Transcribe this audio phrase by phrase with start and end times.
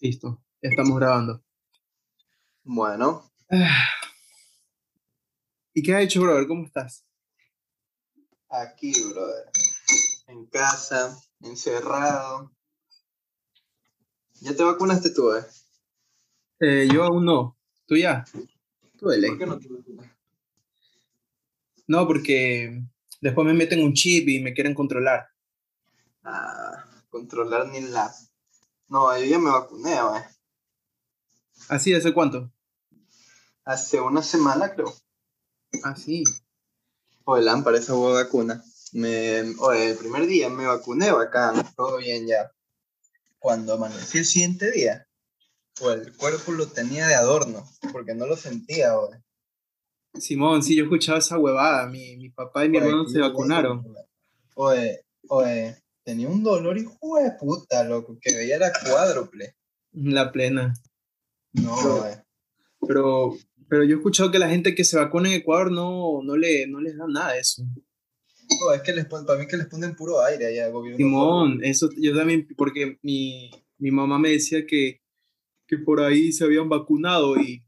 [0.00, 1.42] Listo, ya estamos grabando.
[2.64, 3.28] Bueno,
[5.74, 6.46] ¿Y qué has hecho, brother?
[6.46, 7.04] ¿Cómo estás?
[8.50, 9.44] aquí, brother.
[10.26, 12.50] En casa, encerrado.
[14.40, 15.44] ¿Ya te vacunaste tú, eh?
[16.60, 17.56] Eh, yo aún no.
[17.86, 18.24] ¿Tú ya?
[18.98, 19.30] Tú de ley.
[19.30, 20.10] ¿Por qué no te vacunas?
[21.86, 22.82] No, porque
[23.20, 25.28] después me meten un chip y me quieren controlar.
[26.22, 28.12] Ah, controlar ni la...
[28.88, 30.24] No, yo ya me vacuné, eh.
[31.68, 31.92] ¿Así?
[31.94, 32.50] ¿Hace cuánto?
[33.64, 34.92] Hace una semana, creo.
[35.84, 36.24] Ah, sí.
[37.24, 38.64] Oye, lámpara, esa hueá vacuna.
[38.92, 39.54] Me...
[39.58, 42.50] Oye, el primer día me vacuné, bacán, todo bien ya.
[43.38, 45.06] Cuando amanecí el siguiente día,
[45.78, 49.22] pues el cuerpo lo tenía de adorno, porque no lo sentía, oye.
[50.14, 51.86] Simón, sí, yo he escuchado esa huevada.
[51.86, 53.84] Mi, mi papá y mi Oye, hermano se vacunaron.
[54.54, 55.76] Oye, oye,
[56.08, 59.54] tenía un dolor hijo de puta, loco, que veía era cuádruple.
[59.92, 60.72] La plena.
[61.52, 62.24] No, Pero-.
[62.86, 63.36] Pero,
[63.68, 66.66] pero yo he escuchado que la gente que se vacuna en Ecuador no, no, le,
[66.66, 67.62] no les da nada de eso.
[68.62, 70.96] Oh, es que les ponen, para mí que les ponen puro aire allá, gobierno.
[70.96, 75.02] Simón, eso yo también, porque mi, mi mamá me decía que,
[75.66, 77.62] que por ahí se habían vacunado y,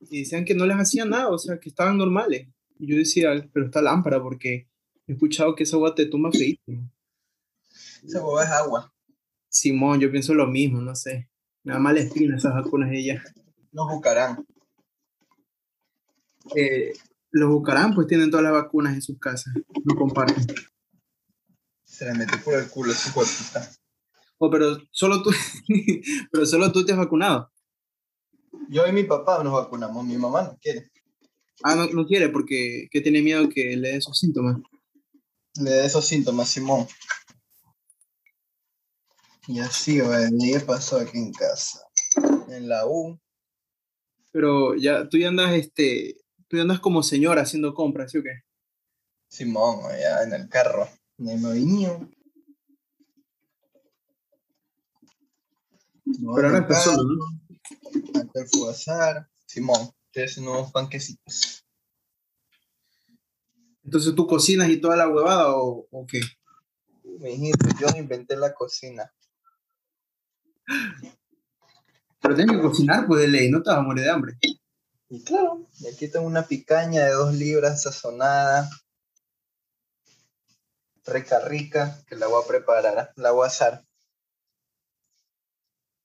[0.00, 2.48] y decían que no les hacía nada, o sea, que estaban normales.
[2.78, 4.70] Y yo decía, pero está lámpara, porque
[5.06, 6.90] he escuchado que esa agua te tumba feísimo.
[8.02, 8.92] Esa hueva es agua.
[9.48, 11.28] Simón, yo pienso lo mismo, no sé.
[11.62, 13.22] Me da mala espina esas vacunas de ella.
[13.70, 14.44] Nos buscarán.
[16.56, 16.92] Eh,
[17.32, 20.44] los Bucarán pues tienen todas las vacunas en sus casas, no comparten.
[21.84, 23.70] Se le metió por el culo de puta.
[24.38, 25.30] Oh, pero solo tú,
[26.32, 27.50] pero solo tú te has vacunado.
[28.68, 30.90] Yo y mi papá nos vacunamos, mi mamá no quiere.
[31.62, 34.56] Ah, no, no quiere porque que tiene miedo que le dé esos síntomas.
[35.54, 36.86] Le da esos síntomas, Simón.
[39.48, 41.80] Y así, güey, ¿qué pasó aquí en casa?
[42.48, 43.18] En la U.
[44.30, 46.16] Pero ya, tú ya andas, este,
[46.48, 48.42] tú ya andas como señora haciendo compras, ¿sí o qué?
[49.28, 50.88] Simón, allá en el carro.
[51.18, 52.08] En el moviño.
[56.04, 57.04] No, Pero ahora el solo, carro,
[58.14, 58.20] ¿no?
[58.20, 59.28] Acá el fugasar.
[59.46, 61.64] Simón, tres nuevos panquecitos.
[63.84, 66.20] Entonces tú cocinas y toda la huevada o, o qué?
[67.18, 69.12] Mijito, yo inventé la cocina.
[72.20, 74.38] Pero tienes que cocinar, pues de ley, no te vas a morir de hambre.
[75.08, 78.70] Y claro, y aquí tengo una picaña de dos libras sazonada.
[81.04, 83.84] Rica, rica, que la voy a preparar, la voy a asar.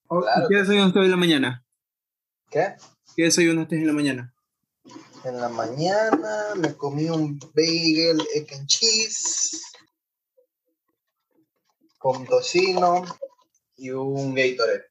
[0.07, 0.45] Oh, Claro.
[0.45, 1.65] ¿y ¿Qué desayunaste hoy en la mañana?
[2.49, 2.75] ¿Qué?
[3.15, 4.33] ¿Qué desayunaste en la mañana?
[5.23, 9.61] En la mañana me comí un bagel, egg and cheese,
[11.97, 13.03] con tocino
[13.77, 14.85] y un Gatorade.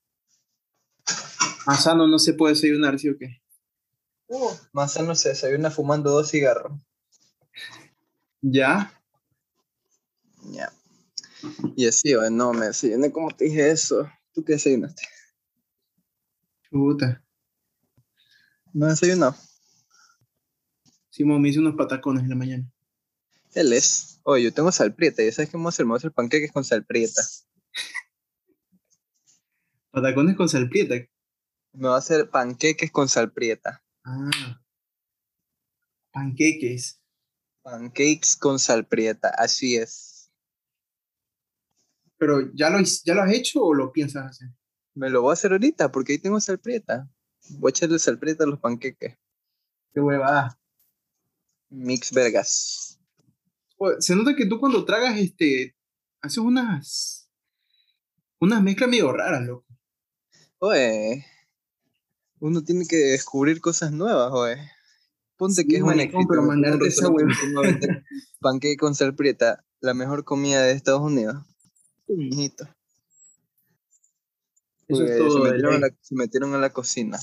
[1.66, 3.42] Más sano no se puede desayunar, ¿sí o qué?
[4.28, 6.80] Uh, más sano se desayuna fumando dos cigarros.
[8.41, 8.92] ¿Ya?
[10.52, 10.72] Ya.
[11.76, 14.08] Y así, oye, no, me desayuné como te dije eso.
[14.32, 15.03] ¿Tú qué desayunaste?
[16.70, 17.22] Puta.
[18.72, 19.34] ¿No desayunado?
[21.10, 22.70] Simón me hice unos patacones en la mañana.
[23.54, 24.20] Él es.
[24.22, 25.22] Oye, yo tengo sal prieta.
[25.22, 25.86] ¿Ya sabes qué vamos a hacer?
[25.86, 27.22] Vamos a hacer panqueques con sal prieta.
[29.96, 30.94] Patacones con salprieta.
[31.72, 33.82] Me va a hacer panqueques con sal prieta.
[34.04, 34.60] Ah.
[36.12, 37.00] Panqueques.
[37.62, 39.30] Pancakes con sal prieta.
[39.30, 40.30] Así es.
[42.18, 44.50] Pero ¿ya lo, ¿ya lo has hecho o lo piensas hacer?
[44.94, 47.08] Me lo voy a hacer ahorita porque ahí tengo sal prieta.
[47.58, 49.16] Voy a echarle sal prieta a los panqueques.
[49.94, 50.60] Qué huevada.
[51.70, 53.00] Mix vergas.
[54.00, 55.74] Se nota que tú cuando tragas, este,
[56.20, 57.30] haces unas,
[58.38, 59.66] unas mezclas medio raras, loco.
[60.58, 61.26] Oye,
[62.40, 64.56] uno tiene que descubrir cosas nuevas, oye.
[65.36, 67.08] Ponte Sí, que es un pero mandarte esa
[68.40, 71.44] Panqueque con sal prieta, la mejor comida de Estados Unidos.
[72.08, 72.66] Mijito.
[74.88, 77.18] Eso es todo se, metieron a la, se metieron a la cocina.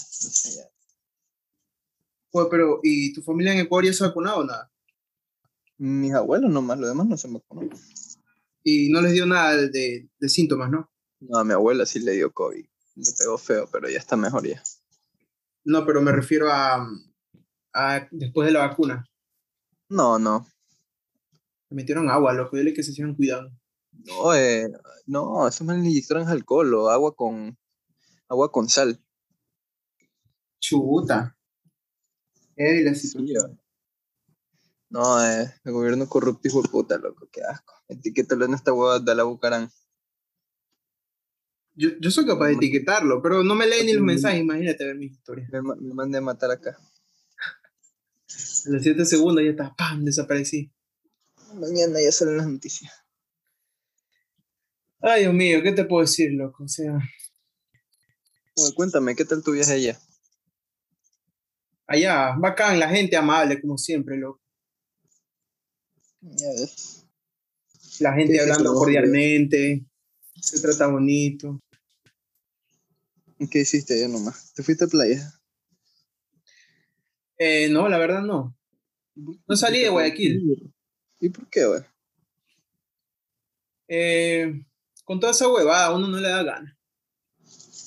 [2.31, 4.71] Oye, pero, ¿y tu familia en Ecuador ya se ha vacunado o nada?
[5.77, 7.71] Mis abuelos nomás, los demás no se vacunaron.
[8.63, 10.91] Y no les dio nada de, de síntomas, ¿no?
[11.19, 12.65] No, a mi abuela sí le dio COVID.
[12.95, 14.61] Le pegó feo, pero ya está mejor ya.
[15.65, 16.87] No, pero me refiero a,
[17.73, 19.05] a después de la vacuna.
[19.89, 20.47] No, no.
[21.69, 22.57] Me metieron agua, loco.
[22.57, 23.51] Dile que se sigan cuidando.
[23.91, 24.71] No, eh,
[25.05, 27.57] no, eso me inyectaron alcohol o agua con,
[28.27, 28.99] agua con sal.
[30.59, 31.35] Chuta.
[32.55, 33.59] Ey, la situación.
[34.89, 37.73] No, eh, el gobierno corrupto hijo de puta, loco, qué asco.
[37.87, 39.71] Etiquétalo en esta hueá de la Bucarán.
[41.75, 44.95] Yo, yo soy capaz de etiquetarlo, pero no me lee ni los mensajes, imagínate ver
[44.95, 45.49] mis historias.
[45.51, 46.77] Me, ma- me mandé a matar acá.
[48.65, 50.03] A los 7 segundos ya está, ¡pam!
[50.05, 50.71] desaparecí.
[51.55, 52.91] Mañana ya salen las noticias.
[55.01, 56.63] Ay, Dios mío, ¿qué te puedo decir, loco?
[56.63, 56.97] O sea,
[58.75, 59.99] cuéntame, ¿qué tal tu viaje allá?
[61.85, 64.41] allá, bacán, la gente amable, como siempre, loco.
[66.21, 67.05] Ya ves.
[67.99, 69.85] La gente hablando cordialmente,
[70.41, 71.59] se trata bonito.
[73.49, 74.53] ¿Qué hiciste allá nomás?
[74.53, 75.33] ¿Te fuiste a playa?
[77.37, 78.55] Eh, no, la verdad no.
[79.15, 80.73] No salí de Guayaquil.
[81.19, 81.81] ¿Y por qué, güey?
[83.87, 84.65] Eh,
[85.03, 86.79] con toda esa huevada, a uno no le da gana.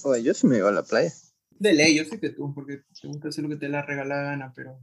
[0.04, 1.12] Oye, yo sí me iba a la playa.
[1.50, 4.22] De ley, yo sé que tú, porque te gusta hacer lo que te la regala
[4.22, 4.78] gana, pero.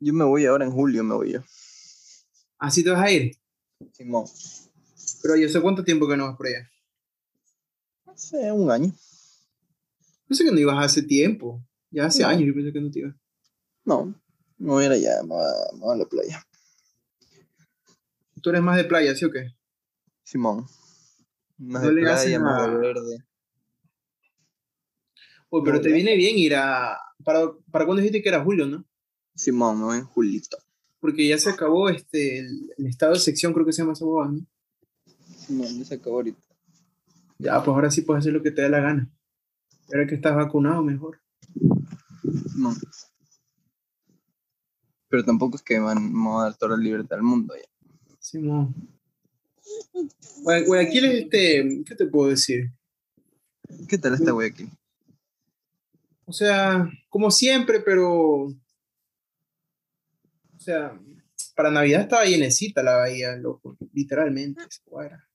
[0.00, 1.40] Yo me voy ahora en julio, me voy yo.
[2.58, 3.36] Así te vas a ir.
[3.92, 4.26] Simón.
[5.22, 6.70] Pero yo sé cuánto tiempo que no vas por allá.
[8.06, 8.92] Hace un año.
[10.28, 11.62] Pensé que no ibas hace tiempo.
[11.90, 12.28] Ya hace No.
[12.28, 13.14] años yo pensé que no te ibas.
[13.84, 14.06] No,
[14.58, 16.46] me voy a ir allá, me voy a, me voy a la playa.
[18.42, 19.54] Tú eres más de playa, ¿sí o qué?
[20.22, 20.66] Simón.
[21.58, 23.24] Más No de le playa, más de verde.
[25.50, 25.94] Uy, pero No, te ya.
[25.94, 26.98] viene bien ir a.
[27.24, 28.84] ¿Para, para cuándo dijiste que era julio, no?
[29.34, 30.58] Simón, me voy en julito.
[31.00, 34.04] Porque ya se acabó este, el, el estado de sección, creo que se llama esa
[34.04, 34.46] ¿no?
[35.36, 36.40] Simón, ya se acabó ahorita.
[37.38, 39.10] Ya, pues ahora sí puedes hacer lo que te dé la gana.
[39.92, 41.20] Ahora que estás vacunado, mejor.
[42.50, 42.76] Simón.
[45.08, 47.68] Pero tampoco es que van, a dar toda la libertad del mundo ya.
[48.18, 48.74] Simón.
[50.42, 51.82] Gua- Guayaquil es este.
[51.86, 52.70] ¿Qué te puedo decir?
[53.88, 54.70] ¿Qué tal está Guayaquil?
[56.26, 58.46] O sea, como siempre, pero.
[58.46, 58.54] O
[60.58, 60.98] sea,
[61.54, 63.76] para Navidad estaba llenecita la bahía, loco.
[63.92, 64.62] Literalmente.
[64.62, 65.28] esa.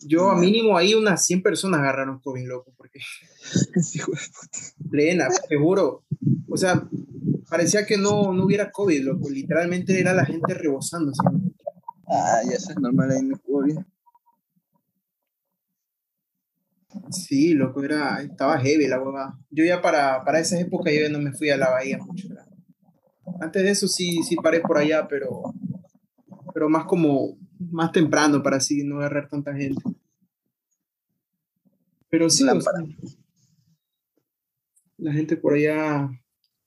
[0.00, 3.00] Yo, a mínimo, ahí unas 100 personas agarraron COVID, loco, porque
[3.82, 4.00] Sí,
[4.90, 6.04] plena, te juro.
[6.48, 6.86] O sea,
[7.48, 9.30] parecía que no, no hubiera COVID, loco.
[9.30, 11.12] Literalmente era la gente rebosando.
[11.12, 11.54] así.
[12.06, 13.86] Ah, ya eso es normal ahí en Ecuador.
[17.10, 19.38] Sí, loco, era, estaba heavy la huevada.
[19.50, 22.28] Yo ya para, para esas épocas yo ya no me fui a la bahía mucho.
[22.28, 22.46] ¿verdad?
[23.40, 25.42] Antes de eso sí, sí paré por allá, pero,
[26.52, 27.36] pero más como,
[27.70, 29.82] más temprano para así no agarrar tanta gente.
[32.10, 32.84] Pero sí, o sea, Lámpara.
[34.98, 36.08] la gente por allá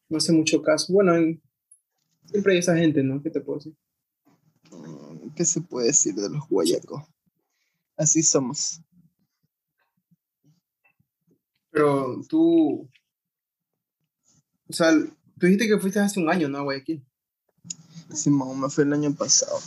[0.09, 0.91] no hace mucho caso.
[0.93, 1.41] Bueno, en-
[2.25, 3.21] siempre hay esa gente, ¿no?
[3.21, 3.75] ¿Qué te puedo decir?
[4.71, 7.03] Mm, ¿Qué se puede decir de los guayacos?
[7.95, 8.81] Así somos.
[11.71, 12.89] Pero tú,
[14.67, 16.57] o sea, tú dijiste que fuiste hace un año, ¿no?
[16.57, 17.05] A Guayaquil.
[18.13, 19.59] Simón, me fue el año pasado.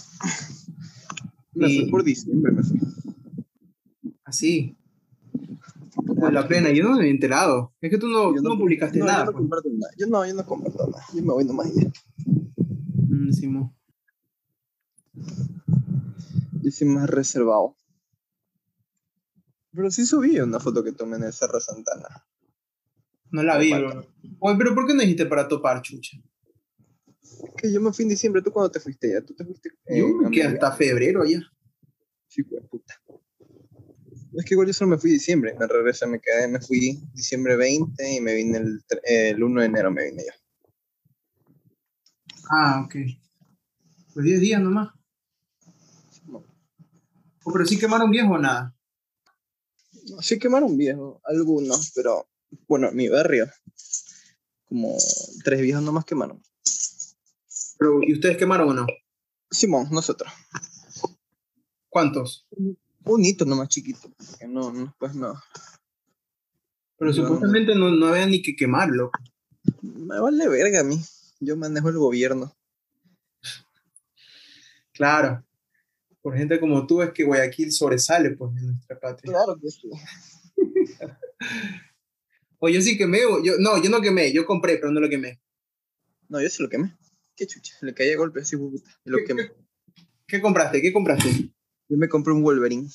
[1.52, 2.79] Me Y- fui por diciembre, me fui.
[4.25, 4.76] Así.
[6.06, 7.73] Pues la plena, yo no me he enterado.
[7.81, 9.26] Es que tú no, tú no publicaste no, nada.
[9.26, 9.64] Yo no pues.
[9.73, 9.93] nada.
[9.99, 11.05] Yo no, yo no comparto nada.
[11.14, 11.91] Yo me voy nomás ya.
[13.08, 13.73] Mm, Simón.
[16.62, 17.76] Yo soy más reservado.
[19.73, 22.25] Pero sí subí una foto que tomé en el Cerro Santana.
[23.31, 24.05] No la vi, bro.
[24.41, 26.19] Oye, pero ¿por qué no dijiste para topar, chucha?
[27.56, 28.43] Que yo me fui en diciembre.
[28.43, 29.20] ¿Tú cuándo te fuiste ya?
[29.20, 29.70] ¿Tú te fuiste?
[29.88, 31.40] Yo en me quedé hasta febrero allá.
[32.28, 32.94] Sí, güey, puta.
[34.34, 35.55] Es que igual yo solo me fui diciembre.
[35.58, 39.67] Me regresé, me quedé, me fui diciembre 20 y me vine el, el 1 de
[39.67, 40.32] enero, me vine yo.
[42.50, 42.94] Ah, ok.
[44.15, 44.91] Pues 10 días nomás.
[46.27, 46.44] No.
[47.44, 48.74] Oh, pero sí quemaron viejo o nada.
[50.20, 52.29] Sí quemaron viejos, algunos, pero
[52.67, 53.48] bueno, en mi barrio,
[54.65, 54.96] como
[55.44, 56.43] tres viejos nomás quemaron.
[57.81, 58.87] Pero, ¿y ustedes quemaron o no?
[59.51, 60.31] Simón, nosotros.
[61.89, 62.46] ¿Cuántos?
[63.05, 65.32] Un hito nomás chiquito, porque no, no, pues no.
[66.99, 69.10] Pero Yo- supuestamente no, no había ni que quemarlo.
[69.81, 71.01] Me vale verga a mí.
[71.41, 72.55] Yo manejo el gobierno.
[74.93, 75.43] Claro.
[76.20, 79.32] Por gente como tú es que Guayaquil sobresale, pues, en nuestra patria.
[79.32, 79.89] Claro que sí.
[82.63, 85.08] O yo sí quemé, o yo, no, yo no quemé, yo compré, pero no lo
[85.08, 85.41] quemé.
[86.29, 86.94] No, yo se lo quemé.
[87.41, 87.75] Qué chucha.
[87.81, 88.91] Le caí a golpe así, puta.
[89.03, 89.49] Y lo ¿Qué, quemé.
[89.94, 90.82] qué- qué compraste?
[90.82, 91.31] ¿Qué compraste?
[91.89, 92.87] Yo me compré un Wolverine.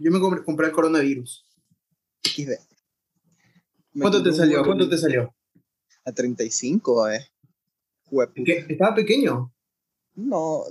[0.00, 1.46] Yo me compré, compré el coronavirus.
[2.24, 2.58] XD.
[4.00, 4.58] ¿Cuánto te salió?
[4.58, 5.32] Wolverine ¿Cuánto te salió?
[6.04, 7.24] A 35, eh.
[8.44, 8.66] ¿Qué?
[8.68, 9.54] ¿Estaba pequeño?
[10.16, 10.64] No,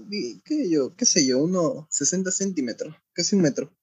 [0.44, 0.94] ¿qué yo?
[0.98, 1.40] ¿Qué sé yo?
[1.42, 2.94] Unos 60 centímetros.
[3.14, 3.74] Casi un metro.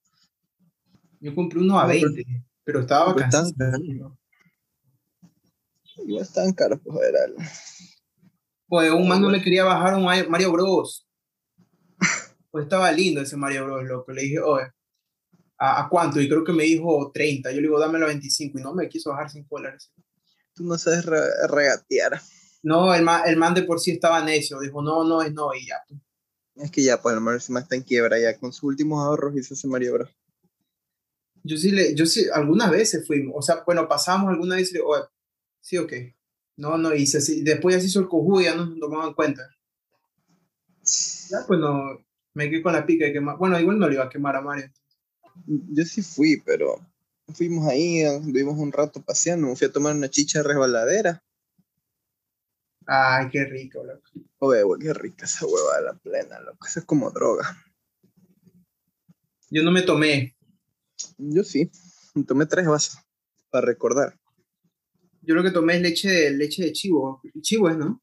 [1.21, 3.53] Yo compré uno a No, pero- 20, pero estaba estaban
[5.97, 7.17] Igual estaban caros, pues, a ver.
[7.17, 7.37] al-
[8.71, 11.07] Pues un man no le quería bajar un Mario Mario Bros.
[12.53, 14.13] Pues estaba lindo ese Mario Bros, loco.
[14.13, 14.73] Le dije, oye,
[15.59, 16.21] ¿A, cuánto?
[16.21, 17.51] Y creo que me dijo 30.
[17.51, 19.93] Yo le digo, dame la 25 y no me quiso bajar 5 dólares.
[20.55, 22.21] Tú no sabes regatear.
[22.63, 24.59] No, el man, el man de por sí estaba necio.
[24.61, 25.77] Dijo, no, no, es no, y ya.
[25.87, 26.01] Pues.
[26.57, 28.39] Es que ya, pues el man está en quiebra ya.
[28.39, 30.09] Con sus últimos ahorros hizo ese maniobra.
[31.43, 33.35] Yo sí, le, yo sí, algunas veces fuimos.
[33.37, 34.83] O sea, bueno, pasamos alguna vez y le
[35.61, 35.93] sí, ok.
[36.61, 37.07] No, no, y
[37.43, 39.49] después ya se hizo el cojudo y ya no nos tomaban cuenta.
[41.31, 43.39] Ya, pues no, me quedé con la pica de quemar.
[43.39, 44.71] Bueno, igual no le iba a quemar a Mario.
[45.47, 46.79] Yo sí fui, pero
[47.35, 51.25] fuimos ahí, vivimos un rato paseando, me fui a tomar una chicha resbaladera.
[52.87, 54.11] Ay, qué rico, loco.
[54.41, 56.67] Oye, qué rica esa hueva de la plena, loco.
[56.67, 57.57] Eso es como droga.
[59.49, 60.37] Yo no me tomé.
[61.17, 61.71] Yo sí.
[62.15, 62.99] Me tomé tres vasos
[63.49, 64.20] para recordar.
[65.23, 67.21] Yo lo que tomé es leche de, leche de chivo.
[67.41, 68.03] Chivo es, ¿no?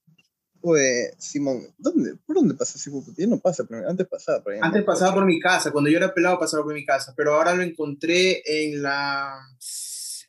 [0.62, 4.60] Pues, Simón, ¿dónde, ¿por dónde pasa ese Ya no pasa, pero antes pasaba por ahí.
[4.62, 7.54] Antes pasaba por mi casa, cuando yo era pelado pasaba por mi casa, pero ahora
[7.54, 9.40] lo encontré en la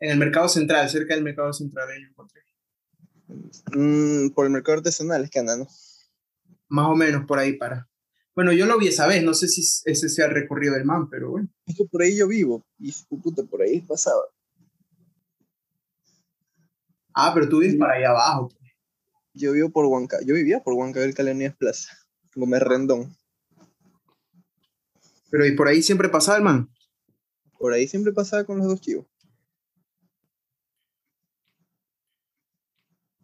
[0.01, 2.43] en el mercado central, cerca del mercado central, ahí lo encontré.
[3.75, 5.67] Mm, por el mercado artesanal es que anda, ¿no?
[6.69, 7.89] Más o menos por ahí para.
[8.35, 11.09] Bueno, yo lo vi esa vez, no sé si ese sea el recorrido del man,
[11.11, 11.49] pero bueno.
[11.67, 14.23] Es que por ahí yo vivo, y puta, por ahí pasaba.
[17.21, 18.49] Ah, pero tú vives para allá abajo.
[18.49, 18.71] Pues.
[19.35, 21.99] Yo vivo por Huanca, yo vivía por Huanca Calenías Plaza,
[22.37, 23.17] Gómez Rendón.
[25.29, 26.71] Pero ¿y por ahí siempre pasaba el man?
[27.59, 29.05] Por ahí siempre pasaba con los dos chivos.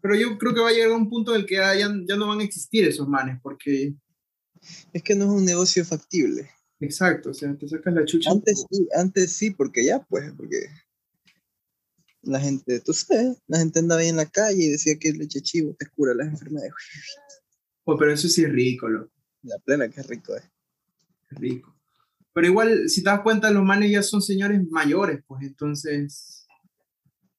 [0.01, 2.17] Pero yo creo que va a llegar a un punto en el que ya, ya
[2.17, 3.95] no van a existir esos manes, porque...
[4.93, 6.51] Es que no es un negocio factible.
[6.81, 8.33] Exacto, o sea, te sacas la chucha.
[8.33, 10.67] Antes sí, antes sí, porque ya, pues, porque
[12.27, 15.19] la gente, tú sabes, la gente andaba ahí en la calle y decía que el
[15.19, 16.73] leche chivo te cura las enfermedades.
[17.85, 19.13] Oh, pero eso sí es rico, loco.
[19.43, 20.43] La plena que es rico, eh.
[21.31, 21.75] Es rico.
[22.33, 26.47] Pero igual, si te das cuenta, los manes ya son señores mayores, pues entonces.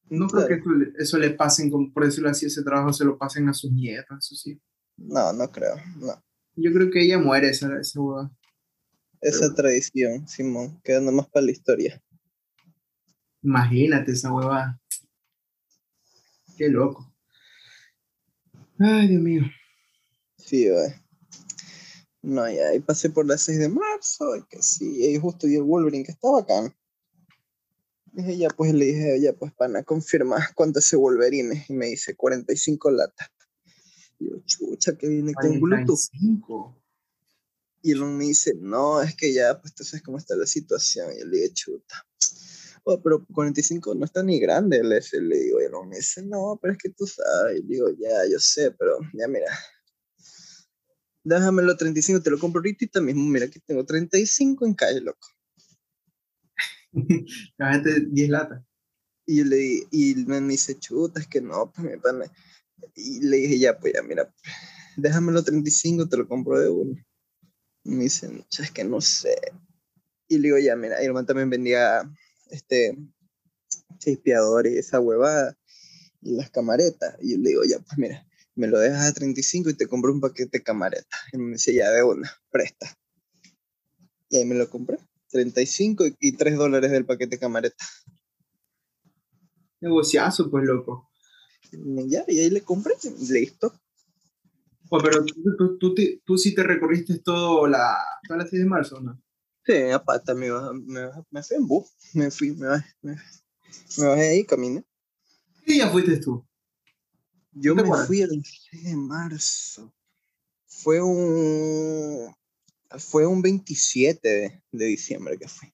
[0.08, 0.62] No creo que
[1.00, 4.36] eso, le pasen, por decirlo así, ese trabajo se lo pasen a sus nietas, eso
[4.36, 4.60] sí.
[4.98, 6.24] No, no creo, no.
[6.56, 8.00] Yo creo que ella muere esa, esa
[9.20, 12.01] Esa tradición, Simón, quedando más para la historia.
[13.46, 14.82] Imagínate esa huevada.
[16.58, 17.14] Qué loco.
[18.80, 19.44] Ay, Dios mío.
[20.38, 20.96] Sí, güey.
[22.24, 25.58] No, ya ahí pasé por la 6 de marzo, y que sí, y justo vi
[25.58, 26.75] el Wolverine que estaba acá.
[28.14, 31.66] Dije, ya pues, le dije, ya pues, pana, confirma cuánto ese Wolverine.
[31.70, 33.30] Y me dice, 45 latas.
[34.18, 36.00] Y yo, chucha, que viene con Bluetooth.
[37.84, 41.14] Y él me dice, no, es que ya, pues, tú sabes cómo está la situación.
[41.14, 42.08] Y yo le dije, chuta
[42.86, 46.74] oh, pero 45 no está ni grande, le, le digo, y me dice, no, pero
[46.74, 49.48] es que tú sabes, y digo, ya, yo sé, pero ya mira,
[51.24, 55.27] déjamelo 35, te lo compro ahorita mismo, mira, aquí tengo 35 en calle, loco.
[57.58, 58.63] La gente 10 latas.
[59.25, 62.32] Y yo le y me dice, chuta, es que no, pues mi pana.
[62.94, 64.32] Y le dije, ya, pues ya, mira,
[64.96, 66.96] déjamelo 35, te lo compro de uno.
[67.84, 69.36] Y me dicen, es que no sé.
[70.27, 72.08] Y le digo, ya, mira, y el man también vendía
[72.50, 72.98] este,
[73.98, 75.58] chispeador y esa huevada,
[76.22, 77.16] y las camaretas.
[77.22, 78.25] Y yo le digo, ya, pues mira,
[78.56, 81.20] me lo dejas a 35 y te compro un paquete de camaretas.
[81.34, 82.98] Y me dice, ya, de una, presta.
[84.30, 84.98] Y ahí me lo compré,
[85.30, 88.06] 35 y 3 dólares del paquete de camaretas.
[89.82, 91.10] Negociazo, pues, loco.
[92.08, 92.94] Ya, y ahí le compré,
[93.30, 93.74] listo.
[94.90, 97.98] Oh, pero tú, tú, tú, sí te recorriste todo la,
[98.28, 99.20] toda la 6 de marzo, ¿no?
[99.65, 100.48] Sí, aparte me,
[100.86, 103.15] me, me fui en bus, me fui, me bajé, me,
[103.98, 104.86] me bajé ahí, caminé.
[105.65, 106.45] ¿Qué día fuiste tú?
[107.51, 109.91] Yo me fui el 6 de marzo.
[110.67, 112.36] Fue un,
[113.00, 115.74] fue un 27 de, de diciembre que fui.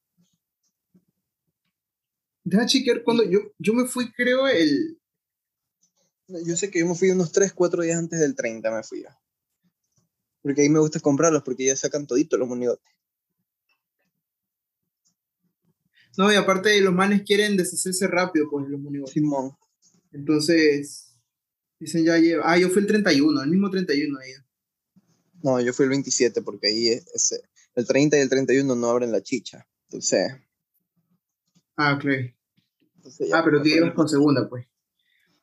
[2.43, 4.99] Deja chequear cuando yo, yo me fui, creo, el...
[6.27, 9.03] Yo sé que yo me fui unos 3, 4 días antes del 30, me fui
[9.03, 9.09] yo.
[10.41, 12.89] Porque ahí me gusta comprarlos, porque ya sacan toditos los monigotes.
[16.17, 19.13] No, y aparte los manes quieren deshacerse rápido con los monigotes.
[19.13, 19.55] Simón.
[20.11, 21.15] Entonces,
[21.79, 22.43] dicen ya lleva.
[22.45, 24.31] Ah, yo fui el 31, el mismo 31 ahí.
[25.43, 27.41] No, yo fui el 27 porque ahí es,
[27.75, 29.67] el 30 y el 31 no abren la chicha.
[29.89, 30.31] Entonces.
[31.77, 32.05] Ah, ok.
[33.33, 34.67] ah, pero tú llevas con segunda, pues.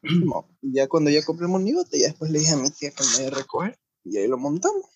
[0.02, 3.02] No, ya cuando ya compré el monigote, ya después le dije a mi tía que
[3.02, 4.86] me iba a recoger y ahí lo montamos.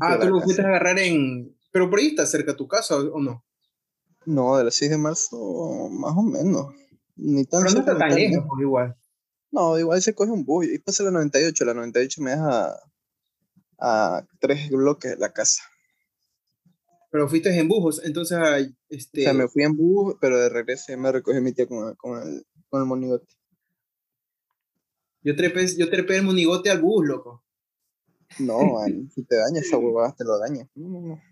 [0.00, 1.56] Ah, tú lo fuiste a agarrar en.
[1.72, 3.44] Pero por ahí está cerca tu casa o no?
[4.26, 6.74] No, de las 6 de marzo, más o menos.
[7.16, 8.96] Ni tan Pero no está tan lejos, igual.
[9.50, 10.66] No, igual se coge un bus.
[10.66, 11.64] Y pasa la 98.
[11.64, 12.76] La 98 me deja
[13.78, 15.62] a tres bloques de la casa.
[17.10, 18.38] Pero fuiste en bujos, entonces,
[18.88, 19.20] este...
[19.20, 22.20] O sea, me fui en bus, pero de regreso me recogió mi tía con, con,
[22.20, 23.32] el, con el monigote.
[25.22, 27.42] Yo trepé, yo trepé el monigote al bus, loco.
[28.38, 30.68] No, man, si te daña esa huevada, te lo daña.
[30.74, 31.22] No, no, no.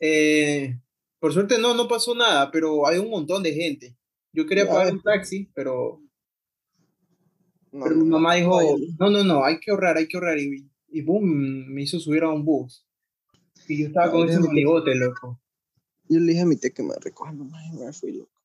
[0.00, 0.78] Eh,
[1.22, 3.96] por suerte no, no pasó nada, pero hay un montón de gente.
[4.32, 6.02] Yo quería Ya, pagar un taxi, pero,
[7.70, 8.60] No, pero mi mamá dijo,
[8.98, 10.36] No, no, no, hay que ahorrar, hay que ahorrar.
[10.40, 12.84] Y, y boom, me hizo subir a un bus.
[13.68, 15.40] Y yo estaba con ese monigote, loco.
[16.08, 18.42] Yo le dije a mi tía que me recoja nomás y me fui loco.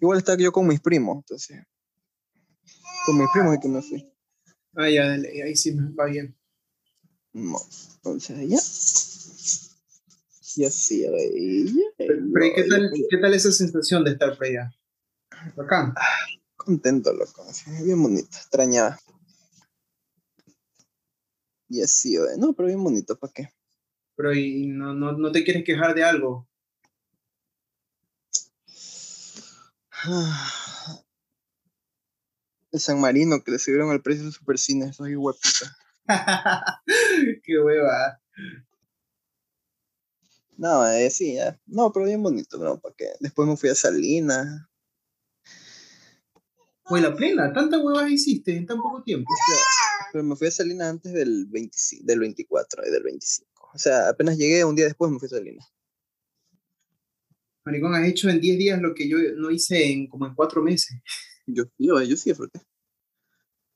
[0.00, 1.66] Igual estaba yo con mis primos, entonces.
[3.06, 4.06] Con mis primos es que me fui.
[4.76, 6.36] Ah, ya, dale, ahí sí me va bien.
[7.32, 7.58] No.
[7.96, 9.67] Entonces ya.
[10.58, 11.90] Ya.
[11.96, 14.70] Pero, pero ¿y ¿qué, tal, ya, ¿qué tal esa sensación de estar por allá?
[15.56, 15.94] Bacán.
[16.56, 17.46] Contento, loco.
[17.84, 18.28] bien bonito.
[18.36, 18.98] Extrañaba.
[21.68, 23.50] Y así, ver, No, pero bien bonito, ¿para qué?
[24.16, 26.48] Pero y no, no, no te quieres quejar de algo.
[32.70, 35.74] El San Marino, que le subieron el precio del supercine, soy huepita.
[37.42, 38.20] Qué hueva.
[40.58, 41.56] No, eh, sí, ya.
[41.66, 42.80] No, pero bien bonito, ¿no?
[42.80, 43.12] ¿Para qué?
[43.20, 44.66] Después me fui a Salinas.
[46.84, 49.30] Pues la plena, tantas huevas hiciste en tan poco tiempo.
[49.32, 49.62] O sea,
[50.12, 53.70] pero me fui a Salinas antes del, 25, del 24 y del 25.
[53.72, 55.72] O sea, apenas llegué, un día después me fui a Salinas.
[57.64, 60.60] Maricón, has hecho en 10 días lo que yo no hice en como en 4
[60.60, 61.00] meses.
[61.46, 62.60] Yo, yo, yo sí disfruté.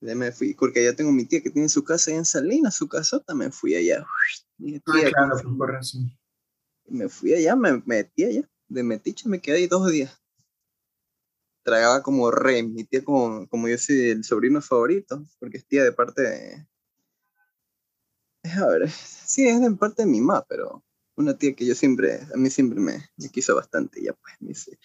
[0.01, 2.89] Me fui, porque allá tengo mi tía que tiene su casa allá en Salinas, su
[2.89, 4.05] casota, me fui allá.
[4.05, 6.11] Ah, tía, claro, con- por razón.
[6.93, 8.47] Me fui allá, me metí allá.
[8.69, 10.21] De metiche me quedé ahí dos días.
[11.63, 12.63] Tragaba como rey.
[12.63, 16.67] Mi tía, como, como yo soy el sobrino favorito, porque es tía de parte de.
[18.45, 20.85] A ver, sí, es de parte de mi mamá, pero
[21.17, 24.03] una tía que yo siempre, a mí siempre me, me quiso bastante.
[24.03, 24.79] Ya pues me dice,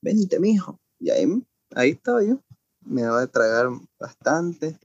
[0.00, 0.80] vente, mijo.
[0.98, 1.26] Y ahí,
[1.74, 2.42] ahí estaba yo.
[2.80, 3.68] Me daba de tragar
[3.98, 4.78] bastante.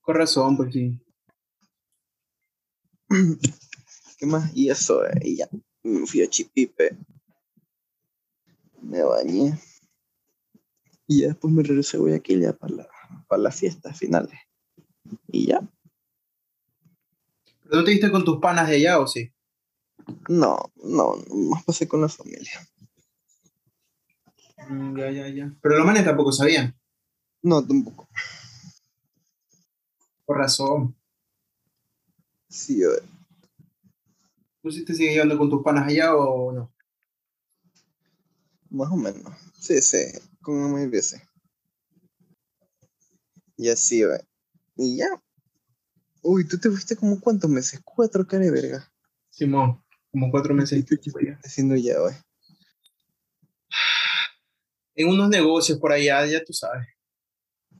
[0.00, 0.96] Con razón, pues sí.
[4.22, 4.52] ¿Qué más?
[4.54, 5.48] Y eso, eh, y ya.
[5.82, 6.96] Me fui a Chipipe.
[8.80, 9.58] Me bañé.
[11.08, 12.88] Y ya después me regresé a Guayaquil ya para, la,
[13.26, 14.38] para las fiestas finales.
[15.26, 15.68] Y ya.
[17.64, 19.32] ¿Pero no te diste con tus panas de allá o sí?
[20.28, 21.16] No, no,
[21.50, 22.60] más pasé con la familia.
[24.68, 25.56] Mm, ya, ya, ya.
[25.60, 26.78] Pero los manes tampoco sabían.
[27.42, 28.08] No, tampoco.
[30.24, 30.94] Por razón.
[32.48, 32.90] Sí, yo,
[34.62, 36.72] ¿Tú sí te sigues llevando con tus panas allá o no?
[38.70, 39.34] más o menos.
[39.60, 39.98] Sí, sí,
[40.40, 41.20] con muy veces.
[43.56, 44.24] Y así, ve.
[44.76, 45.22] Y ya.
[46.22, 47.80] Uy, tú te fuiste como cuántos meses?
[47.84, 48.92] Cuatro, cara de verga.
[49.28, 50.84] Simón, como 4 meses.
[50.86, 52.14] ¿Qué estás haciendo ya, güey?
[54.94, 56.86] En unos negocios por allá, ya tú sabes.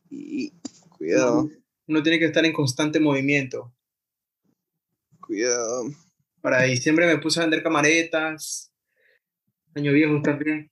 [0.08, 0.50] Y
[0.88, 1.46] cuidado,
[1.86, 3.70] Uno tiene que estar en constante movimiento.
[5.20, 5.84] cuidado.
[6.42, 8.72] Para diciembre me puse a vender camaretas.
[9.74, 10.70] Año viejo también.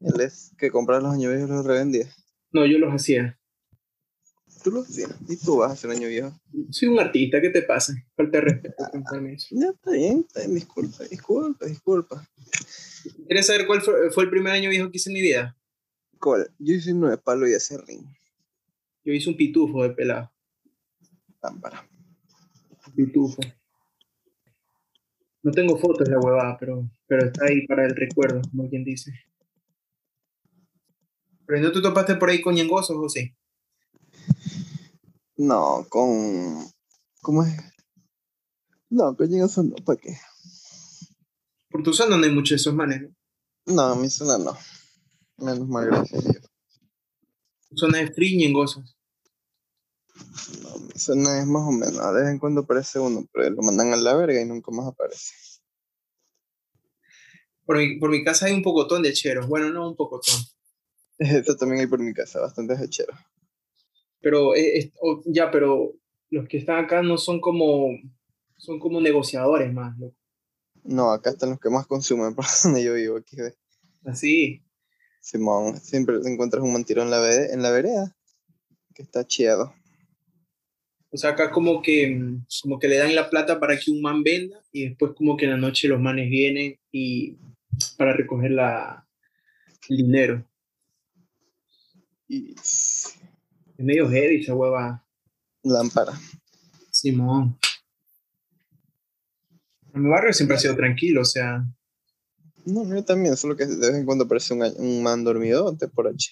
[0.00, 2.08] Él es que comprar los años viejos y los revendía.
[2.52, 3.38] No, yo los hacía.
[4.62, 5.10] Tú los hacías.
[5.28, 6.32] Y tú vas a hacer año viejo.
[6.70, 7.92] Soy un artista, ¿qué te pasa?
[8.16, 8.84] Falta de respeto.
[9.26, 9.48] eso.
[9.50, 10.54] Ya está bien, está bien.
[10.54, 12.28] Disculpa, disculpa, disculpa.
[13.26, 15.56] ¿Quieres saber cuál fue, fue el primer año viejo que hice en mi vida?
[16.20, 16.52] ¿Cuál?
[16.58, 18.06] Yo hice nueve palos y hacer ring.
[19.04, 20.32] Yo hice un pitufo de pelado.
[21.42, 21.88] Lámpara.
[22.94, 23.40] Pitufo.
[25.42, 28.84] No tengo fotos de la huevada, pero, pero está ahí para el recuerdo, como quien
[28.84, 29.12] dice.
[31.46, 33.34] ¿Pero no te topaste por ahí con ñengosos o sí?
[35.36, 36.70] No, con.
[37.22, 37.56] ¿Cómo es?
[38.90, 40.16] No, con eso no, ¿para qué?
[41.70, 43.16] Por tu zona no hay muchos de esos manes, ¿no?
[43.74, 44.56] No, mi zona no.
[45.38, 46.50] Menos mal, gracias a Dios.
[47.68, 48.99] Tu zona es free ñengosos.
[50.62, 52.14] No, mi zona es más o menos.
[52.14, 54.86] De vez en cuando aparece uno, pero lo mandan a la verga y nunca más
[54.86, 55.32] aparece.
[57.64, 59.46] Por mi, por mi casa hay un pocotón de cheros.
[59.48, 60.34] Bueno, no un pocotón.
[61.18, 63.12] Eso también hay por mi casa, bastante hechero.
[64.20, 65.92] Pero eh, es- o- ya, pero
[66.30, 67.88] los que están acá no son como
[68.56, 70.16] son como negociadores más, loco.
[70.82, 73.16] No, acá están los que más consumen por donde yo vivo.
[73.18, 73.36] Aquí.
[74.04, 74.64] Así.
[75.22, 78.16] Simón, siempre te encuentras un mentiro en la, en la vereda
[78.94, 79.74] que está chiado.
[81.12, 84.00] O sea, acá como que, mm, como que le dan la plata para que un
[84.00, 87.36] man venda y después como que en la noche los manes vienen y
[87.96, 89.06] para recoger la,
[89.88, 90.46] el dinero.
[92.28, 93.16] Y Es
[93.78, 95.04] medio heavy esa hueva.
[95.64, 96.12] lámpara.
[96.92, 97.58] Simón.
[99.92, 101.64] En mi barrio siempre ha sido tranquilo, o sea.
[102.64, 106.06] No, yo también, solo que de vez en cuando aparece un, un man dormidote por
[106.06, 106.28] allí.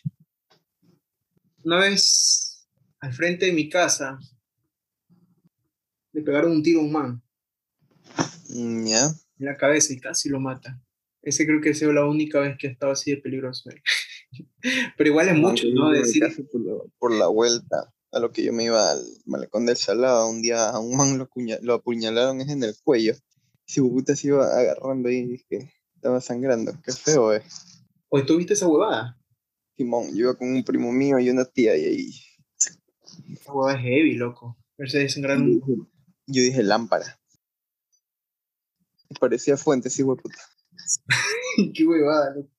[1.64, 2.68] Una vez,
[3.00, 4.18] al frente de mi casa,
[6.12, 7.22] le pegaron un tiro a un man
[8.48, 10.80] Mm, en la cabeza y casi lo mata.
[11.22, 13.70] Ese creo que ha sido la única vez que ha estado así de peligroso.
[14.96, 15.90] Pero igual es mucho, ¿no?
[15.90, 19.76] Decir, por la, por la vuelta a lo que yo me iba al malecón del
[19.76, 21.28] Salado, un día a un man lo,
[21.62, 23.14] lo apuñalaron es en el cuello.
[23.66, 26.72] Su puta se iba agarrando y dije, estaba sangrando.
[26.82, 27.42] Qué feo, eh.
[28.08, 29.18] oye, ¿tú viste esa huevada?
[29.76, 32.10] Simón, yo iba con un primo mío y una tía y ahí
[33.34, 34.56] Esa huevada es heavy, loco.
[34.78, 35.88] Verse desangrar un...
[36.28, 37.18] yo dije lámpara.
[39.18, 40.38] Parecía fuente, sí, puta.
[41.74, 42.50] Qué huevada, loco.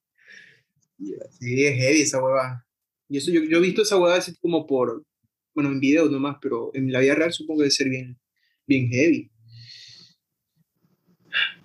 [0.97, 2.65] Sí, es heavy esa huevada.
[3.07, 5.03] Y eso yo, yo he visto esa huevada así como por,
[5.53, 8.19] bueno, en videos nomás, pero en la vida real supongo que debe ser bien,
[8.67, 9.31] bien heavy.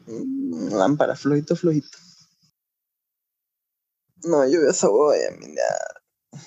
[0.07, 1.99] Mm, Lámpara, flojito, flojito.
[4.25, 6.41] No, yo veo esa huevada y a mí Yo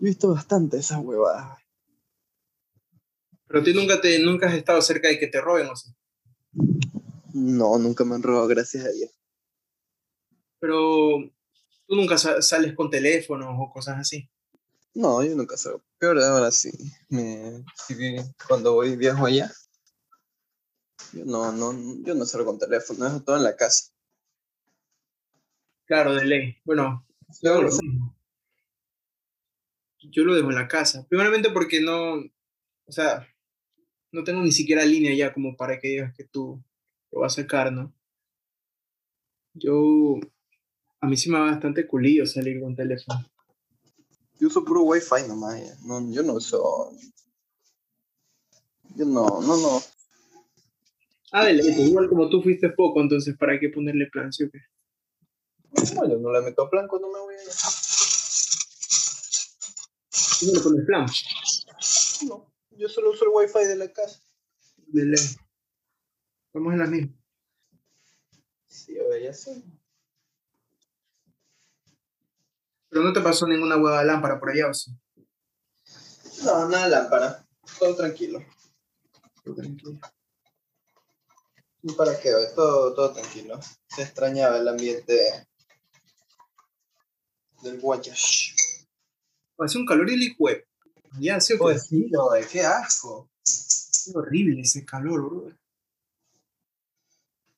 [0.00, 1.61] he visto bastante esas huevadas.
[3.52, 5.92] Pero tú nunca, te, nunca has estado cerca de que te roben, o sea.
[7.34, 9.10] No, nunca me han robado, gracias a Dios.
[10.58, 11.30] Pero
[11.86, 14.26] tú nunca sa- sales con teléfonos o cosas así.
[14.94, 15.82] No, yo nunca salgo.
[15.98, 16.70] Peor ahora sí.
[17.10, 18.16] Me, sí vi-
[18.48, 19.52] cuando voy viajo allá.
[21.12, 23.92] Yo no, no, yo no salgo con teléfono, dejo todo en la casa.
[25.84, 26.56] Claro, de ley.
[26.64, 27.06] Bueno,
[27.42, 27.70] yo lo.
[30.10, 31.06] Yo lo dejo en la casa.
[31.08, 33.26] Primeramente porque no, o sea,
[34.12, 36.62] no tengo ni siquiera línea ya como para que digas que tú
[37.10, 37.92] lo vas a sacar, ¿no?
[39.54, 40.18] Yo,
[41.00, 43.20] a mí sí me va bastante culillo salir con teléfono.
[44.38, 45.60] Yo uso puro wifi nomás.
[45.60, 45.74] ya.
[45.84, 46.92] No, yo no uso.
[48.96, 49.82] Yo no, no, no.
[51.32, 54.58] Ah, igual como tú fuiste poco, entonces ¿para qué ponerle plan, sí o qué?
[55.94, 57.52] No, yo no le meto plan cuando me voy allá.
[60.38, 61.06] ¿Tú no le pones plan?
[62.28, 62.51] No,
[62.82, 64.20] yo solo uso el wifi de la casa.
[64.88, 65.36] De ley.
[66.52, 67.14] Vamos en la misma.
[68.66, 69.64] Sí, a ver, ya sí.
[72.88, 74.90] Pero no te pasó ninguna hueva de lámpara por allá, ¿o sí?
[76.44, 77.46] No, nada lámpara.
[77.78, 78.44] Todo tranquilo.
[79.44, 80.00] Tranquilo.
[81.82, 82.32] ¿Y para qué?
[82.56, 83.60] Todo, todo tranquilo.
[83.86, 85.48] Se extrañaba el ambiente
[87.62, 88.56] del Guayash.
[89.58, 90.16] Hace un calor y
[91.12, 91.62] hijo de- Ya, sí o qué?
[91.62, 93.30] Pues sí, güey, qué asco.
[93.44, 95.52] Qué horrible ese calor, bro.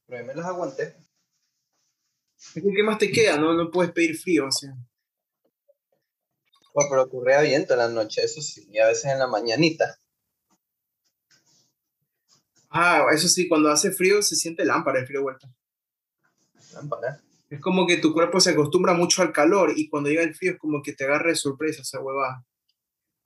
[0.07, 0.97] Pero ahí me las aguanté.
[2.55, 3.38] Es que, ¿Qué más te queda?
[3.38, 4.75] No, no puedes pedir frío, o sea.
[6.75, 9.99] Bueno, pero ocurría viento en la noche, eso sí, y a veces en la mañanita.
[12.69, 15.49] Ah, eso sí, cuando hace frío se siente lámpara el frío de vuelta.
[16.73, 17.23] Lámpara.
[17.49, 20.53] Es como que tu cuerpo se acostumbra mucho al calor y cuando llega el frío
[20.53, 22.45] es como que te agarra de sorpresa esa huevada.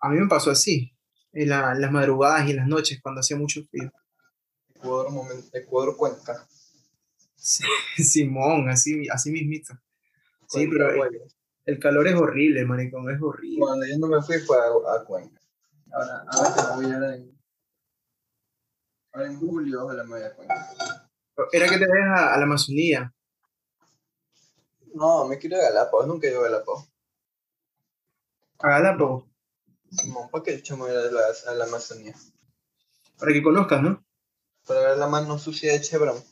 [0.01, 0.93] A mí me pasó así,
[1.33, 3.91] en, la- en las madrugadas y en las noches cuando hacía mucho frío.
[4.75, 6.47] Ecuador, momen- Ecuador Cuenca.
[7.35, 7.65] Sí,
[7.97, 9.75] Simón, así, así mismito.
[10.49, 11.21] Sí, Cuenca, pero el,
[11.67, 13.59] el calor es horrible, maricón, es horrible.
[13.61, 15.41] Cuando yo no me fui fue a, a Cuenca.
[15.93, 17.39] Ahora, ahora voy ahora en,
[19.13, 20.75] ahora en julio, ojalá me vaya a Cuenca.
[21.53, 23.15] Era que te vayas a, a la Amazonía.
[24.95, 26.89] No, me quiero a Galápagos, nunca he ido a Galápagos.
[28.61, 29.25] A Galápagos,
[29.90, 32.14] Simón, ¿para qué el chamo ir a la, a la Amazonía?
[33.18, 34.05] para que conozcas, ¿no?
[34.66, 36.22] Para ver la mano sucia de Chevron.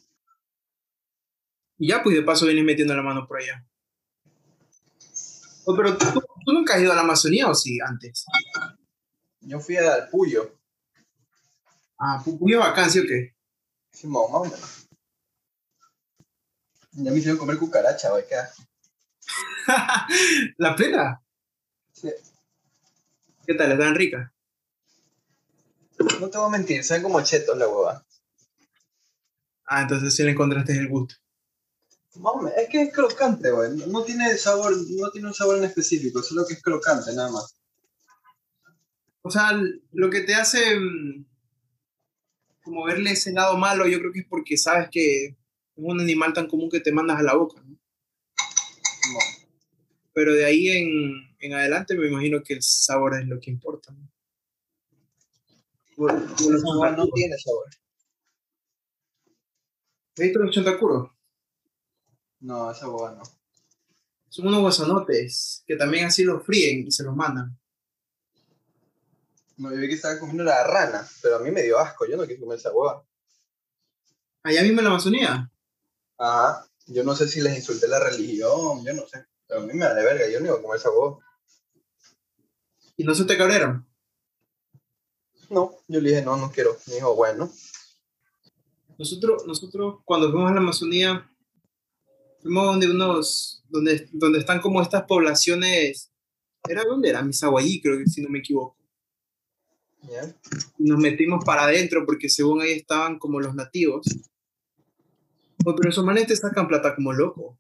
[1.79, 3.67] Y ya, pues de paso vienes metiendo la mano por allá.
[5.65, 6.07] Oh, pero ¿tú,
[6.45, 8.25] tú nunca has ido a la Amazonía o sí, antes?
[9.41, 10.59] Yo fui al Puyo.
[11.99, 13.35] Ah, Puyo bacán, ¿sí o qué?
[13.91, 14.89] Simón, más o menos.
[16.93, 18.37] Ya me hicieron comer cucaracha, güey, ¿qué?
[20.59, 21.21] ¿La plena?
[21.93, 22.11] Sí.
[23.47, 23.73] ¿Qué tal?
[23.73, 24.31] ¿Están ricas?
[26.21, 28.05] No te voy a mentir, saben como chetos la hueva.
[29.67, 31.15] Ah, entonces sí le encontraste el gusto.
[32.57, 33.77] Es que es crocante, güey.
[33.77, 37.31] No- No tiene sabor, no tiene un sabor en específico, solo que es crocante, nada
[37.31, 37.55] más.
[39.23, 39.59] O sea,
[39.93, 41.27] lo que te hace mm,
[42.63, 45.35] como verle ese lado malo, yo creo que es porque sabes que es
[45.77, 47.77] un animal tan común que te mandas a la boca, ¿no?
[49.03, 49.23] Simón.
[50.13, 53.93] Pero de ahí en, en adelante me imagino que el sabor es lo que importa,
[53.93, 54.11] ¿no?
[55.97, 57.65] Bueno, no tiene sabor.
[62.41, 63.23] No, esa hueva no.
[64.29, 67.59] Son unos guasanotes que también así los fríen y se los mandan.
[69.57, 72.17] No, yo vi que estaba comiendo la rana, pero a mí me dio asco, yo
[72.17, 73.03] no quise comer esa hueva.
[74.43, 75.51] Allá mismo en la Amazonía.
[76.19, 76.67] Ajá.
[76.87, 79.25] Yo no sé si les insulté la religión, yo no sé.
[79.47, 81.21] Pero a mí me da de verga, yo no iba a comer esa huevo.
[82.97, 83.87] ¿Y no se te cabrearon?
[85.51, 86.77] No, yo le dije, no, no quiero.
[86.87, 87.51] Me dijo, bueno.
[88.99, 91.31] Nosotros, nosotros cuando fuimos a la Amazonía,
[92.41, 96.11] fuimos donde unos, donde, donde están como estas poblaciones,
[96.69, 97.23] ¿era dónde era?
[97.23, 98.77] Misaguayí, creo que si no me equivoco.
[100.03, 100.35] ¿Ya?
[100.79, 104.07] Nos metimos para adentro porque según ahí estaban como los nativos.
[105.59, 107.59] Pues, pero esos manes te sacan plata como loco.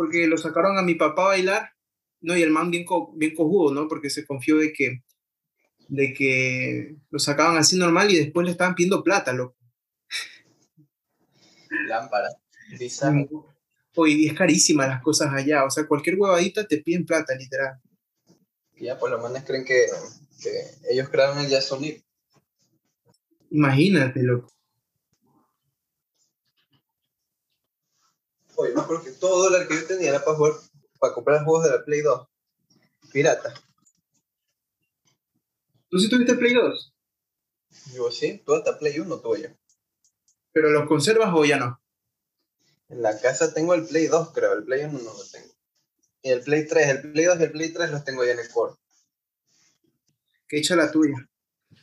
[0.00, 1.72] Porque lo sacaron a mi papá a bailar,
[2.22, 3.86] no, y el man bien, co- bien cojudo, ¿no?
[3.86, 5.02] Porque se confió de que,
[5.88, 9.58] de que lo sacaban así normal y después le estaban pidiendo plata, loco.
[11.86, 12.30] Lámpara.
[12.78, 13.28] Bizarro.
[13.94, 17.78] Oye, y es carísima las cosas allá, o sea, cualquier huevadita te piden plata, literal.
[18.78, 19.84] Ya, pues los manes creen que,
[20.42, 22.02] que ellos crearon el Yasonip.
[23.50, 24.50] Imagínate, loco.
[28.60, 30.52] Oye, me acuerdo que todo dólar que yo tenía era para jugar,
[30.98, 32.28] para comprar juegos de la Play 2.
[33.10, 33.54] Pirata.
[35.88, 36.94] ¿Tú sí tuviste Play 2?
[37.94, 39.48] Yo sí, tú hasta Play 1 tuve yo.
[40.52, 41.80] ¿Pero los conservas o ya no?
[42.90, 44.52] En la casa tengo el Play 2, creo.
[44.52, 45.54] El Play 1 no lo tengo.
[46.20, 48.40] Y el Play 3, el Play 2 y el Play 3 los tengo ya en
[48.40, 48.74] el core.
[50.46, 51.16] Que echa la tuya.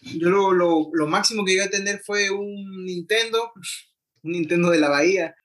[0.04, 3.52] Yo lo, lo, lo máximo que llegué a tener fue un Nintendo,
[4.22, 5.36] un Nintendo de la Bahía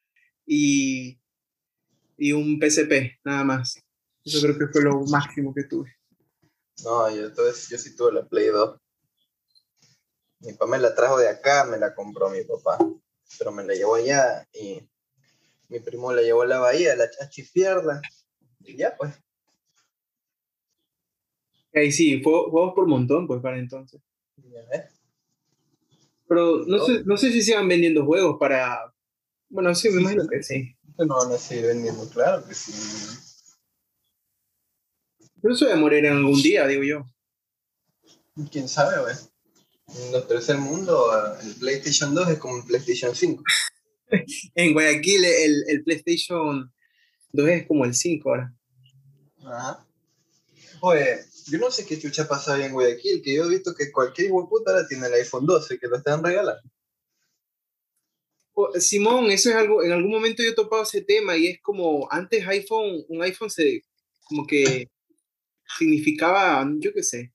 [0.45, 1.22] y,
[2.23, 3.83] y un PSP, nada más.
[4.25, 5.93] Eso creo que fue lo máximo que tuve.
[6.85, 8.79] No, yo, entonces, yo sí tuve la Play 2.
[10.43, 12.79] Mi papá me la trajo de acá, me la compró mi papá.
[13.39, 14.89] Pero me la llevó allá y
[15.69, 18.01] mi primo la llevó a la bahía, la chachipierda.
[18.61, 19.13] Y ya, pues.
[21.75, 24.01] Ahí sí, juegos por montón, pues, para entonces.
[24.37, 24.93] Ya ves.
[26.29, 28.95] Pero no sé, no sé si sigan vendiendo juegos para...
[29.49, 30.77] Bueno, sí, me imagino que sí.
[30.99, 32.73] No van a seguir vendiendo, claro que sí.
[35.41, 37.07] Pero eso de morir en algún día, digo yo.
[38.51, 39.15] ¿Quién sabe, güey?
[39.99, 41.11] En los tercer mundo,
[41.43, 43.43] el PlayStation 2 es como el PlayStation 5.
[44.55, 46.71] En Guayaquil el, el PlayStation
[47.33, 48.55] 2 es como el 5 ahora.
[49.43, 49.87] Ajá.
[50.83, 53.91] Oye, yo no sé qué chucha pasa ahí en Guayaquil, que yo he visto que
[53.91, 56.63] cualquier puta ahora tiene el iPhone 12, que lo están regalando.
[58.79, 62.07] Simón, eso es algo, en algún momento yo he topado ese tema y es como
[62.11, 63.83] antes iPhone, un iPhone se,
[64.25, 64.89] como que
[65.79, 67.33] significaba, yo qué sé,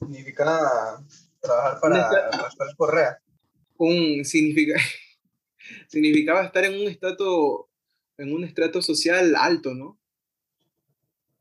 [0.00, 1.04] Significa
[1.40, 3.18] trabajar para arrastrar correa.
[3.76, 4.80] un, significa,
[5.88, 7.68] significaba estar en un estrato,
[8.16, 9.98] en un estrato social alto, ¿no?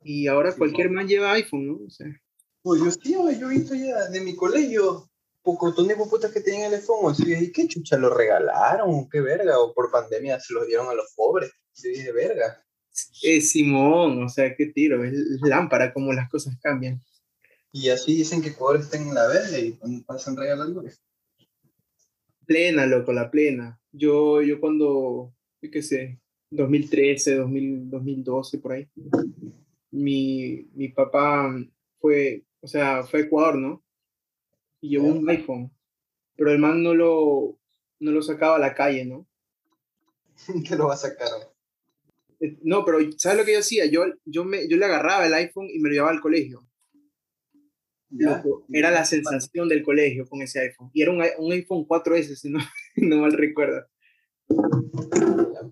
[0.04, 1.80] Y ahora Sí, cualquier man lleva iPhone, ¿no?
[1.86, 2.08] O sea,
[2.62, 5.09] Pues yo sí, yo he visto ya de mi colegio,
[5.42, 9.10] pocotón de putas que tienen el iPhone, así, ¿y qué chucha lo regalaron?
[9.10, 9.60] ¿Qué verga?
[9.60, 11.52] O por pandemia se los dieron a los pobres.
[11.76, 12.64] Yo dije, verga.
[13.24, 17.02] es Simón, o sea, qué tiro, es, lámpara como las cosas cambian.
[17.72, 20.84] Y así dicen que pobres están en la verga y pasan regalando.
[22.46, 23.80] Plena, loco, la plena.
[23.92, 26.20] Yo, yo cuando, yo qué sé,
[26.52, 28.90] 2013, 2000, 2012, por ahí,
[29.92, 31.56] mi, mi papá
[32.00, 33.84] fue, o sea, fue a Ecuador, ¿no?
[34.82, 35.72] Y llevó un iPhone,
[36.36, 37.58] pero el man no lo,
[38.00, 39.28] no lo sacaba a la calle, ¿no?
[40.68, 41.28] que lo va a sacar.
[42.40, 43.86] Eh, No, pero ¿sabes lo que yo hacía?
[43.86, 46.66] Yo, yo, me, yo le agarraba el iPhone y me lo llevaba al colegio.
[48.70, 50.90] Era la sensación del colegio con ese iPhone.
[50.94, 52.60] Y era un, un iPhone 4S, si no,
[52.96, 53.86] no mal recuerdo.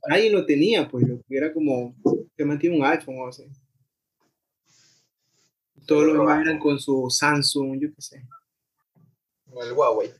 [0.07, 1.05] Nadie lo tenía, pues.
[1.29, 1.95] Era como
[2.35, 3.45] que mantiene un iPhone o así.
[5.87, 8.21] Todos los demás eran con su Samsung, yo qué sé.
[9.57, 10.13] O el Huawei.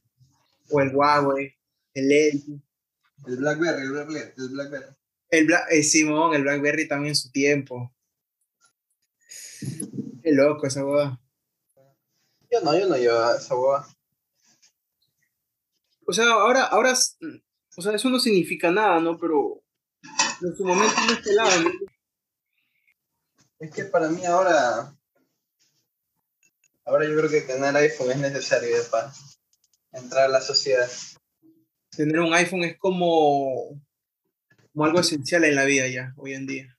[0.72, 1.56] O el Huawei,
[1.94, 2.60] el LG.
[3.28, 4.34] El Blackberry, el Blackberry.
[4.36, 4.86] El Blackberry.
[5.30, 7.94] El Bla- eh, Simón, el BlackBerry también en su tiempo.
[10.24, 11.20] Qué loco esa boda.
[12.50, 13.88] Yo no, yo no llevo esa hueva.
[16.08, 19.18] O sea, ahora, ahora, o sea, eso no significa nada, ¿no?
[19.18, 19.62] Pero
[20.42, 21.70] en su momento no es pelado, ¿no?
[23.60, 24.97] Es que para mí ahora.
[26.88, 29.12] Ahora yo creo que tener iPhone es necesario para
[29.92, 30.90] entrar a la sociedad.
[31.90, 33.82] Tener un iPhone es como,
[34.72, 36.78] como algo esencial en la vida ya, hoy en día.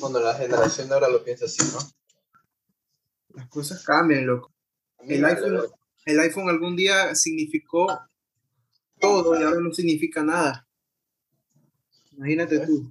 [0.00, 1.80] Cuando la generación de ahora lo piensa así, ¿no?
[3.36, 4.50] Las cosas cambian, loco.
[5.00, 5.64] El iPhone,
[6.06, 8.08] el iPhone algún día significó
[8.98, 10.66] todo y ahora no significa nada.
[12.12, 12.90] Imagínate tú.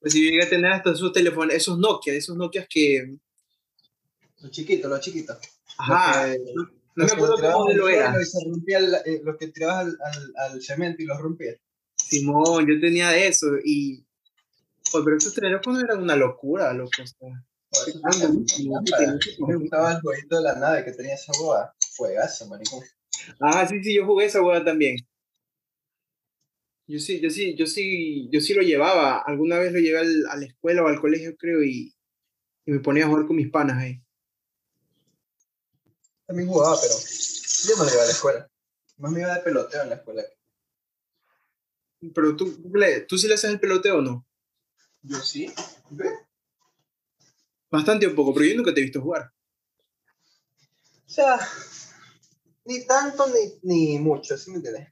[0.00, 3.16] Pues si yo llegué a tener hasta esos teléfonos, esos Nokia, esos Nokia que,
[4.40, 5.38] Los chiquitos, los chiquitos.
[5.78, 6.38] ajá, que-
[6.94, 8.14] No me acuerdo qué modelo era.
[8.20, 11.56] Y se rompía el- eh, los que tirabas al, al, al cemento y los rompías.
[11.96, 14.02] Simón, yo tenía de eso y...
[14.90, 16.90] Joder, pero esos teléfonos eran una locura, loco.
[19.46, 21.74] Me gustaba el jueguito de la nave que tenía esa boda.
[21.96, 22.80] Fuegazo, maricón.
[23.40, 24.96] Ah, sí, sí, yo jugué esa hueá también.
[26.88, 29.18] Yo sí, yo sí, yo sí, yo sí lo llevaba.
[29.18, 31.94] Alguna vez lo llevé al- a la escuela o al colegio, creo, y,
[32.66, 34.02] y me ponía a jugar con mis panas ahí.
[36.26, 38.50] También jugaba, pero yo no le iba a la escuela.
[38.98, 40.22] Más me iba de peloteo en la escuela.
[42.14, 42.56] Pero tú,
[43.08, 44.26] ¿tú sí le haces el peloteo o no?
[45.02, 45.52] Yo sí.
[45.90, 46.10] ¿Ve?
[47.70, 49.32] Bastante o poco, pero yo nunca te he visto jugar.
[51.06, 51.38] O sea,
[52.64, 54.88] ni tanto ni, ni mucho, ¿sí me entiendes?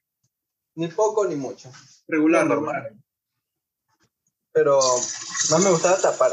[0.77, 1.71] Ni poco ni mucho.
[2.09, 3.01] Regular, No, normal.
[4.53, 4.79] Pero
[5.51, 6.33] más me gustaba tapar.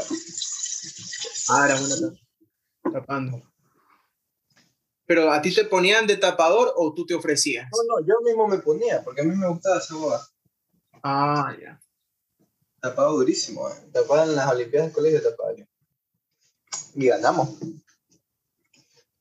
[1.48, 3.42] Ah, era una tap- tapando.
[5.06, 7.68] Pero a ti te ponían de tapador o tú te ofrecías.
[7.72, 10.26] No, no, yo mismo me ponía, porque a mí me gustaba esa boda.
[11.02, 11.80] Ah, ya.
[12.80, 13.74] Tapaba durísimo, eh.
[13.92, 15.64] Tapaba en las Olimpiadas del colegio, tapaba yo.
[16.94, 17.50] Y ganamos,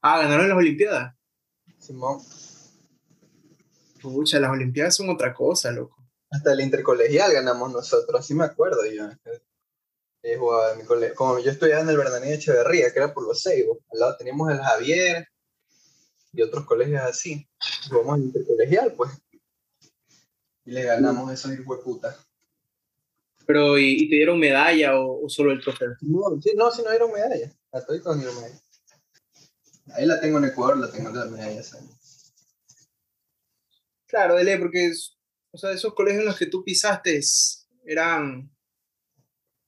[0.03, 1.15] Ah, ganaron las Olimpiadas.
[1.79, 2.19] Simón.
[4.01, 5.97] Pucha, las Olimpiadas son otra cosa, loco.
[6.29, 9.09] Hasta el intercolegial ganamos nosotros, así me acuerdo yo.
[10.23, 11.15] Yo jugaba en mi colegio.
[11.15, 13.79] Como yo estudiaba en el Bernardino Echeverría, que era por los Seibos.
[13.91, 15.27] Al lado teníamos el Javier
[16.31, 17.47] y otros colegios así.
[17.89, 19.11] Jugamos en intercolegial, pues.
[20.63, 22.15] Y le ganamos a esos hijueputas.
[23.45, 25.95] Pero, ¿y, y te dieron medalla o, o solo el trofeo?
[26.01, 27.51] No, sí, no, si no dieron medalla.
[27.71, 28.61] A todos dieron medalla.
[29.95, 31.63] Ahí la tengo en Ecuador, la tengo la medalla.
[31.63, 32.00] ¿sabes?
[34.12, 35.17] Claro, Dele, porque es-
[35.52, 37.19] o sea, esos colegios en los que tú pisaste
[37.86, 38.54] eran,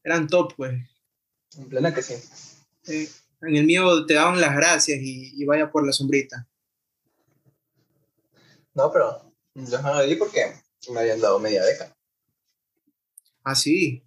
[0.03, 0.73] eran top, pues.
[1.57, 2.15] En plena que sí.
[2.87, 3.09] Eh,
[3.41, 6.45] en el mío te daban las gracias y, y vaya por la sombrita.
[8.73, 10.53] No, pero yo no di porque
[10.91, 11.95] me habían dado media beca.
[13.45, 14.03] Ah, sí.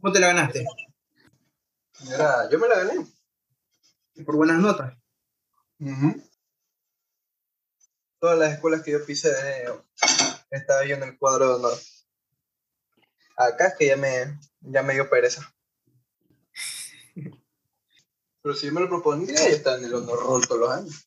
[0.00, 0.64] ¿Cómo te la ganaste?
[2.10, 3.06] Era, yo me la gané.
[4.24, 4.94] Por buenas notas.
[8.24, 9.34] Todas las escuelas que yo pisé
[10.50, 11.78] estaba yo en el cuadro de honor.
[13.36, 15.54] Acá es que ya me, ya me dio pereza.
[18.40, 21.06] Pero si yo me lo propondría, yo estaba en el honor roll todos los años.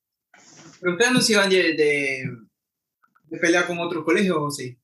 [0.80, 2.24] ¿Pero ustedes no se iban de, de,
[3.24, 4.80] de pelear con otros colegios o sí?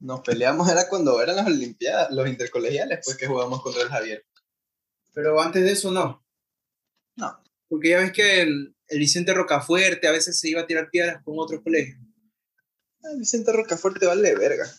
[0.00, 4.26] Nos peleamos era cuando eran las olimpiadas, los intercolegiales, pues que jugábamos contra el Javier.
[5.14, 6.22] Pero antes de eso no.
[7.16, 7.42] No.
[7.70, 11.22] Porque ya ves que el, el Vicente Rocafuerte a veces se iba a tirar piedras
[11.22, 11.98] con otros colegios.
[13.04, 14.70] Ah, Vicente Rocafuerte vale verga.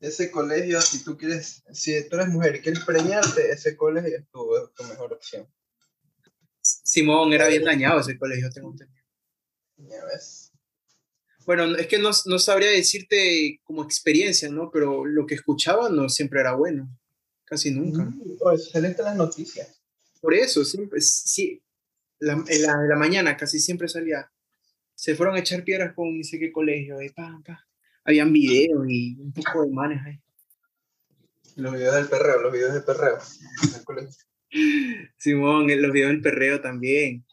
[0.00, 4.28] Ese colegio, si tú quieres, si tú eres mujer y quieres preñarte, ese colegio es
[4.30, 5.48] tu, es tu mejor opción.
[6.60, 9.04] Simón era bien dañado ese colegio, tengo entendido.
[9.76, 10.52] Ya ves.
[11.46, 14.70] Bueno, es que no, no sabría decirte como experiencia, ¿no?
[14.70, 16.90] Pero lo que escuchaba no siempre era bueno.
[17.44, 18.02] Casi nunca.
[18.02, 19.80] Mm, excelente las noticias.
[20.26, 21.62] Por eso, siempre, sí,
[22.18, 24.28] la, en la, en la mañana casi siempre salía.
[24.92, 27.56] Se fueron a echar piedras con ni sé qué colegio, y pam, pam.
[28.04, 30.20] Habían videos y un poco de manes ahí.
[31.54, 33.18] Los videos del perreo, los videos del perreo.
[33.72, 34.24] del colegio.
[35.16, 37.24] Simón, los videos del perreo también.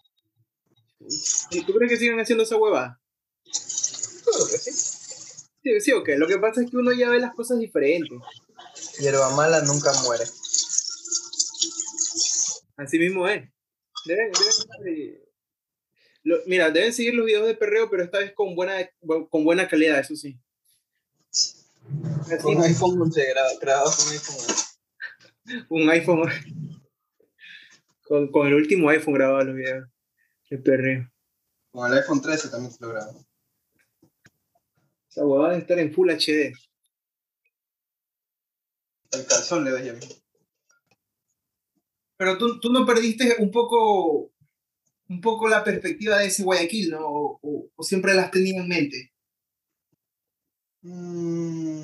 [1.49, 3.01] ¿Y tú crees que siguen haciendo esa hueva?
[3.43, 4.71] Claro que sí.
[5.63, 6.09] Sí, sí, ok.
[6.17, 8.19] Lo que pasa es que uno ya ve las cosas diferentes.
[8.99, 10.25] Hierba mala nunca muere.
[12.77, 13.49] Así mismo es.
[14.05, 14.31] Deben,
[14.83, 15.19] deben,
[16.23, 18.75] lo- mira, deben seguir los videos de perreo, pero esta vez con buena,
[19.29, 20.37] con buena calidad, eso sí.
[21.29, 25.65] Así, Con iPhone 11 grabado, grabado con iPhone 11.
[25.69, 26.29] un iPhone.
[28.03, 29.87] Con, con el último iPhone grababa los videos
[30.49, 31.11] de perreo.
[31.71, 33.25] Con el iPhone 13 también se lo grabo.
[35.09, 36.53] Esa huevada de estar en Full HD.
[39.11, 39.99] El calzón le doy a mí.
[42.23, 44.31] Pero tú, tú no perdiste un poco,
[45.09, 47.05] un poco la perspectiva de ese Guayaquil, ¿no?
[47.05, 49.13] O, o- o siempre las tenías en mente.
[50.83, 51.83] Mm,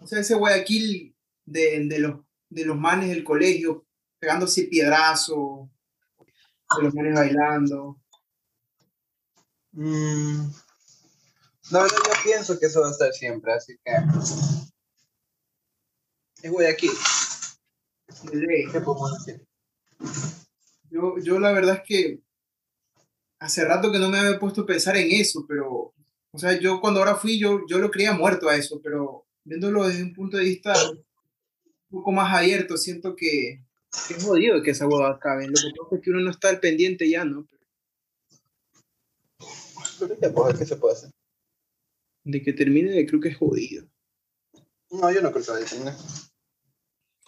[0.00, 3.84] O sea, ese Guayaquil de, de, los, de los manes del colegio,
[4.20, 5.68] pegándose piedrazo,
[6.76, 8.00] de los manes bailando.
[9.72, 10.46] mm,
[11.72, 13.92] la verdad yo pienso que eso va a estar siempre, así que...
[16.44, 16.90] Es Guayaquil.
[20.90, 22.20] Yo, yo la verdad es que
[23.38, 25.94] hace rato que no me había puesto a pensar en eso, pero,
[26.30, 29.86] o sea, yo cuando ahora fui, yo, yo lo creía muerto a eso, pero viéndolo
[29.86, 31.04] desde un punto de vista un
[31.90, 33.64] poco más abierto, siento que,
[34.08, 35.46] Qué jodido que esa hueva acabe.
[35.46, 37.46] Lo que pasa es que uno no está al pendiente ya, ¿no?
[40.58, 41.10] ¿qué se puede hacer?
[42.24, 43.86] De que termine, creo que es jodido.
[44.90, 45.94] No, yo no creo que terminar.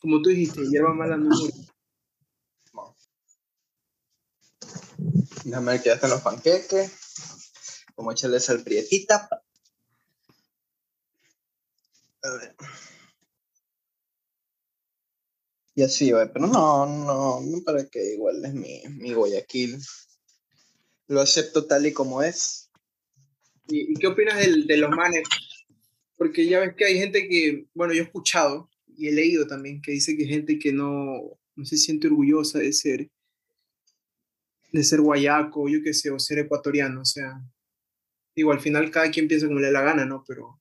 [0.05, 1.55] Como tú dijiste, hierba mala no muere.
[5.47, 6.93] Déjame ver que ya están los panqueques.
[7.95, 9.31] Como echarle sal prietita.
[12.23, 12.55] A ver.
[15.75, 19.79] Y así, pero no, no, no para que igual es mi, mi Guayaquil.
[21.07, 22.71] Lo acepto tal y como es.
[23.69, 25.27] ¿Y, y qué opinas del- de los manes?
[26.19, 29.81] Porque ya ves que hay gente que, bueno, yo he escuchado y he leído también
[29.81, 33.11] que dice que hay gente que no, no se siente orgullosa de ser,
[34.73, 37.41] de ser guayaco, yo qué sé, o ser ecuatoriano, o sea,
[38.35, 40.25] digo, al final cada quien piensa como le da la gana, ¿no?
[40.27, 40.61] Pero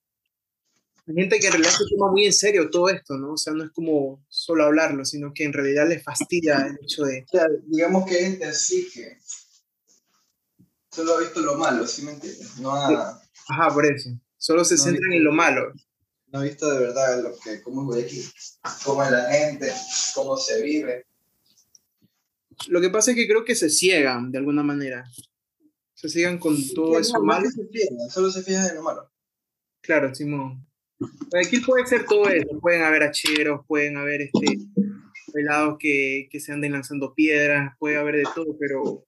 [1.06, 3.32] hay gente que en realidad se toma muy en serio todo esto, ¿no?
[3.32, 7.04] O sea, no es como solo hablarlo, sino que en realidad les fastidia el hecho
[7.04, 9.18] de, O sea, digamos que gente así que
[10.90, 12.58] solo ha visto lo malo, ¿sí me entiendes?
[12.58, 15.72] No ha, ajá, por eso, solo se No, centran en lo malo.
[16.34, 18.24] No ha visto de verdad lo que, cómo es Guayaquil,
[18.84, 19.72] cómo es la gente,
[20.16, 21.06] cómo se vive.
[22.66, 25.04] Lo que pasa es que creo que se ciegan de alguna manera.
[25.94, 27.48] Se ciegan con todo Que eso malo.
[27.48, 29.08] se fijan, solo se fijan en lo malo.
[29.80, 30.66] Claro, Simón.
[31.40, 32.58] Aquí puede ser todo eso.
[32.60, 34.58] Pueden haber hacheros, pueden haber este,
[35.32, 39.06] pelados que, que se anden lanzando piedras, puede haber de todo, pero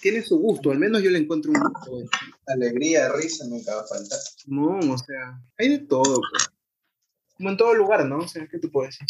[0.00, 0.70] tiene su gusto.
[0.70, 1.98] Al menos yo le encuentro un gusto.
[2.46, 4.18] Alegría, risa nunca va a faltar.
[4.18, 6.20] Simón, o sea, hay de todo.
[6.30, 6.48] pues.
[7.36, 8.18] Como en todo lugar, ¿no?
[8.18, 9.06] O sea, ¿qué te puedo decir?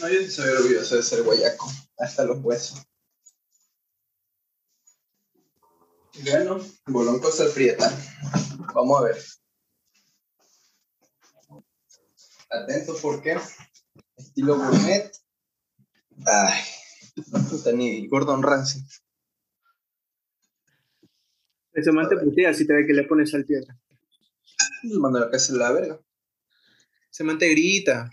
[0.00, 2.82] No, yo sí soy orgulloso de ser guayaco, hasta los huesos.
[6.24, 7.90] Bueno, bolón con sal prieta.
[8.74, 9.24] Vamos a ver.
[12.50, 13.38] Atentos porque
[14.16, 15.12] estilo gourmet.
[16.26, 16.60] Ay,
[17.22, 18.82] puta, ni Gordon Ramsay.
[21.72, 23.78] Ese man te putea si te ve que le pones al piedra.
[24.82, 26.00] Le mando a que se la verga.
[27.10, 28.10] Ese man te grita.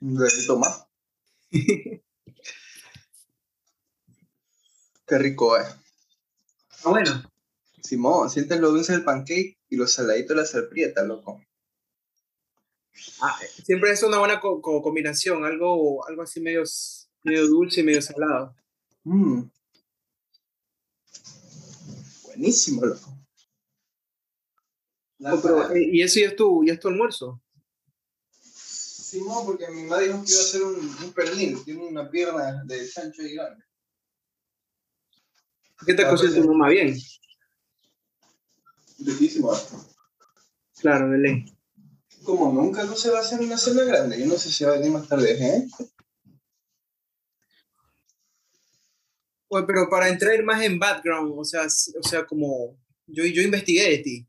[0.00, 0.68] Le toma.
[5.06, 5.64] Qué rico, eh.
[6.84, 7.22] Ah, bueno.
[7.82, 11.42] Simón, sientes lo dulce del pancake y lo saladito de la sal prieta, loco.
[13.20, 15.44] Ah, siempre es una buena co- co- combinación.
[15.44, 16.62] Algo, algo así medio,
[17.22, 18.54] medio dulce y medio salado.
[19.04, 19.42] Mm.
[22.24, 23.16] Buenísimo, loco.
[25.22, 27.40] Oh, pero, eh, ¿Y eso ya es tu, ya es tu almuerzo?
[28.40, 32.62] Simón, porque mi mamá dijo que iba a hacer un, un pernil, tiene una pierna
[32.64, 33.64] de Sancho y grande.
[35.84, 36.96] ¿Qué te Ah, cocina pues, tu mamá bien?
[38.98, 39.52] Riquísimo.
[40.80, 41.56] Claro, de ley.
[42.22, 44.72] Como nunca no se va a hacer una cena grande, yo no sé si va
[44.72, 45.68] a venir más tarde, ¿eh?
[49.52, 53.90] Oye, pero para entrar más en background, o sea, o sea, como yo, yo investigué
[53.90, 54.26] de ti.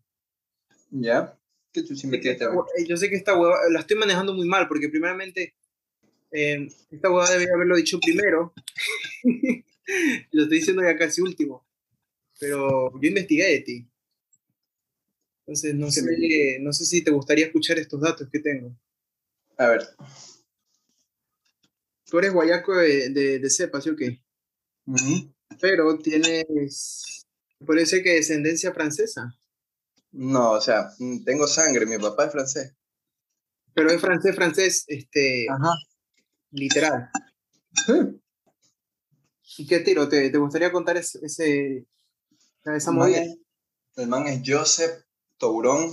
[0.90, 1.38] ¿Ya?
[1.72, 4.68] ¿Qué tú sí hue- eh, Yo sé que esta hueva la estoy manejando muy mal,
[4.68, 5.54] porque primeramente
[6.32, 8.54] eh, esta hueva debería haberlo dicho primero.
[10.32, 11.66] Lo estoy diciendo ya casi último.
[12.40, 13.88] Pero yo investigué de ti.
[15.46, 16.02] Entonces, no Sí.
[16.02, 18.76] sé, no sé si te gustaría escuchar estos datos que tengo.
[19.58, 19.82] A ver.
[22.06, 24.20] Tú eres guayaco de, de, de cepa, ¿sí o qué?
[25.60, 27.26] Pero tienes,
[27.66, 29.38] parece que descendencia francesa.
[30.12, 32.74] No, o sea, mm, tengo sangre, mi papá es francés.
[33.74, 35.74] Pero es francés, francés, este, Ajá.
[36.52, 37.10] literal.
[39.58, 40.08] ¿Y qué tiro?
[40.10, 41.86] ¿Te, te gustaría contar ese, ese-
[42.66, 43.22] esa El man movida?
[43.24, 43.38] es-
[43.98, 45.04] El man es Joseph
[45.38, 45.92] Tourón.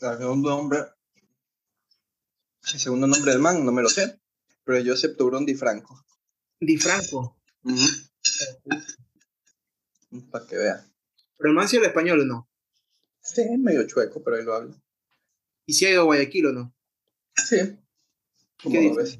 [0.00, 0.78] El segundo nombre.
[2.72, 4.20] El segundo nombre del man, no me lo sé.
[4.64, 6.04] Pero es Joseph Tourón Di Franco.
[6.60, 7.38] Di Franco.
[10.30, 10.86] Para que vea.
[11.36, 12.48] Pero el habla español o no.
[13.20, 14.74] Sí, es medio chueco, pero ahí lo hablo.
[15.66, 16.74] ¿Y si ha ido a Guayaquil o no?
[17.34, 17.56] Sí.
[18.58, 18.96] ¿Qué dice?
[18.96, 19.18] ves.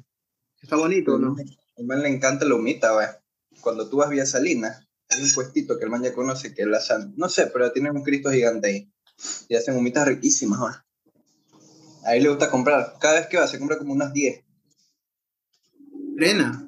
[0.61, 1.35] ¿Está bonito o no?
[1.77, 3.21] Al man le encanta la humita, vaya.
[3.61, 6.67] Cuando tú vas vía Salinas, hay un puestito que el man ya conoce que es
[6.67, 7.13] la San.
[7.17, 8.93] No sé, pero tiene un Cristo gigante ahí.
[9.49, 10.85] Y hacen humitas riquísimas, va.
[12.05, 12.95] Ahí le gusta comprar.
[12.99, 14.43] Cada vez que va, se compra como unas 10.
[16.15, 16.66] Plena.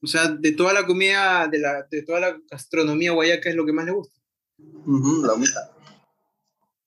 [0.00, 3.66] O sea, de toda la comida, de, la, de toda la gastronomía guayaca es lo
[3.66, 4.20] que más le gusta.
[4.58, 5.74] Ujú, la humita.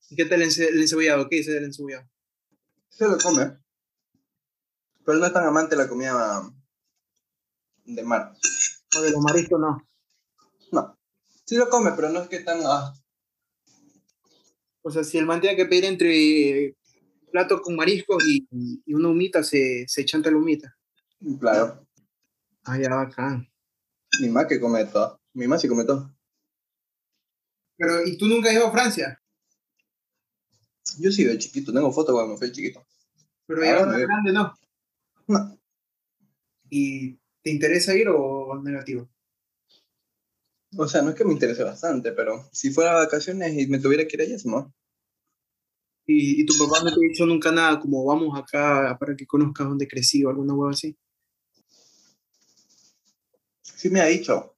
[0.09, 1.27] ¿Y qué tal el, el encebollado?
[1.29, 2.09] ¿Qué dice del encebollado?
[2.89, 3.57] Se lo come.
[5.03, 6.41] Pero él no es tan amante de la comida
[7.85, 8.33] de mar.
[8.97, 9.87] O de los mariscos no.
[10.71, 10.99] No.
[11.45, 12.59] Sí lo come, pero no es que tan...
[12.63, 12.93] ah.
[14.83, 16.77] O sea, si el man tiene que pedir entre
[17.32, 18.47] plato con mariscos y,
[18.86, 20.75] y una humita, se, se chanta la humita.
[21.39, 21.88] Claro.
[22.65, 23.47] Ah, ya, bacán.
[24.19, 25.19] Mi mamá que come todo.
[25.34, 26.13] Mi mamá sí come todo.
[27.77, 29.21] Pero, ¿y tú nunca has ido a Francia?
[30.99, 32.86] Yo sí de chiquito, tengo fotos cuando me fui chiquito.
[33.47, 34.53] Pero Ah, ya más yo- grande, ¿no?
[35.27, 35.57] No.
[36.69, 39.09] ¿Y te interesa ir o negativo?
[40.77, 44.05] O sea, no es que me interese bastante, pero si fuera vacaciones y me tuviera
[44.07, 44.73] que ir allá, ¿no?
[46.05, 49.27] ¿Y, y tu papá no te ha dicho nunca nada como vamos acá para que
[49.27, 50.97] conozcas dónde crecí o alguna hueá así?
[53.61, 54.55] Sí me ha dicho.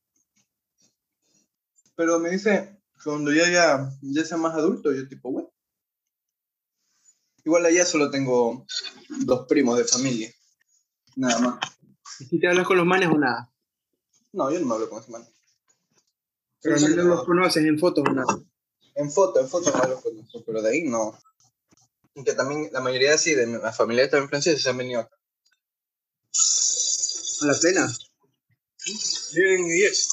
[1.95, 5.49] Pero me dice, cuando yo ya, ya sea más adulto, yo tipo, bueno.
[7.45, 8.65] Igual allá solo tengo
[9.25, 10.33] dos primos de familia.
[11.15, 11.59] Nada más.
[12.19, 13.53] ¿Y si te hablas con los manes o nada?
[14.31, 15.27] No, yo no me hablo con ese man.
[16.61, 17.03] Pero no.
[17.03, 18.39] los conoces en fotos o nada.
[18.95, 21.17] En foto, en foto no los conozco, pero de ahí no.
[22.16, 25.16] Que también la mayoría así de la familia también francesa se han venido acá.
[27.41, 27.91] ¿A la plena?
[29.34, 30.09] Viven en Yes.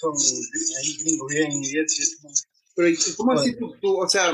[0.00, 0.12] Son
[0.78, 2.18] ahí gringos, viven en Yes.
[2.74, 4.32] Pero ¿y ¿cómo así tú, tú- o sea,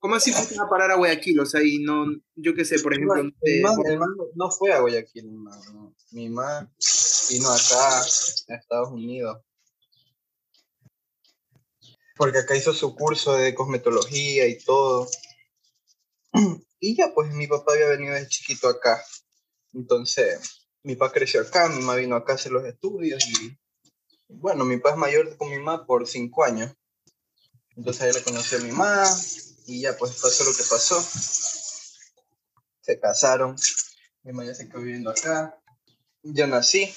[0.00, 1.38] cómo así fuiste a parar a Guayaquil?
[1.40, 4.06] O sea, y no, yo qué sé, por ejemplo, no Mi sé, mamá, mi mamá
[4.34, 5.60] no fue a Guayaquil, mi mamá.
[5.72, 5.94] no.
[6.12, 6.72] Mi mamá
[7.30, 9.38] vino acá, a Estados Unidos.
[12.16, 15.08] Porque acá hizo su curso de cosmetología y todo.
[16.80, 19.02] Y ya, pues mi papá había venido de chiquito acá.
[19.72, 23.58] Entonces, mi papá creció acá, mi mamá vino acá a hacer los estudios y,
[24.28, 26.74] bueno, mi papá es mayor con mi mamá por cinco años.
[27.74, 29.04] Entonces ahí le conocí a mi mamá
[29.66, 31.00] y ya, pues pasó lo que pasó.
[32.82, 33.56] Se casaron,
[34.22, 35.58] mi mamá ya se quedó viviendo acá.
[36.22, 36.94] Yo nací.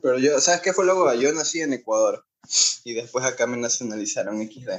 [0.00, 1.12] Pero yo, ¿sabes qué fue luego?
[1.14, 2.25] Yo nací en Ecuador
[2.84, 4.70] y después acá me nacionalizaron XD.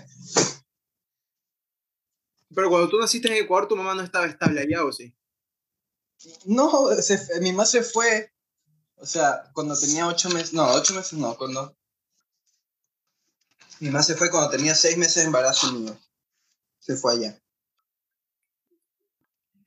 [2.53, 5.13] pero cuando tú naciste en Ecuador, tu mamá no estaba estable allá, ¿o sí?
[6.45, 8.33] No, se mi mamá se fue,
[8.95, 11.75] o sea, cuando tenía ocho meses, no, ocho meses no, cuando...
[13.79, 15.95] Mi mamá se fue cuando tenía seis meses de embarazo mío.
[16.79, 17.39] Se fue allá.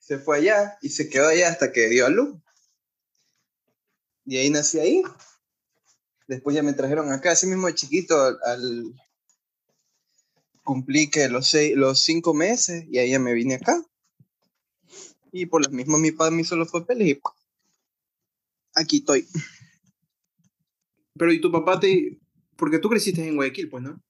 [0.01, 2.37] Se fue allá y se quedó allá hasta que dio a luz.
[4.25, 5.03] Y ahí nací ahí.
[6.31, 8.39] Después ya me trajeron acá, así mismo de chiquito, al...
[8.45, 8.95] al-
[10.63, 13.85] Cumplí que los, seis, los cinco meses y ahí ya me vine acá.
[15.33, 17.33] Y por lo mismo mi padre me hizo los papeles y ¡pum!
[18.77, 19.27] aquí estoy.
[21.19, 22.21] Pero ¿y tu papá te...?
[22.57, 24.01] Porque tú creciste en Guayaquil, pues, ¿no?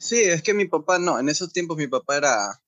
[0.00, 2.60] Sí, es que mi papá no, en esos tiempos mi papá era,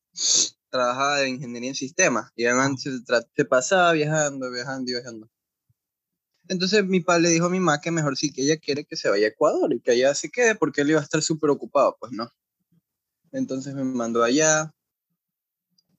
[0.71, 2.91] trabajaba en ingeniería en sistemas y además se,
[3.35, 5.29] se pasaba viajando, viajando y viajando.
[6.49, 8.97] Entonces mi papá le dijo a mi mamá que mejor sí que ella quiere que
[8.97, 11.51] se vaya a Ecuador y que allá se quede porque él iba a estar súper
[11.51, 12.29] ocupado, pues no.
[13.33, 14.71] Entonces me mandó allá,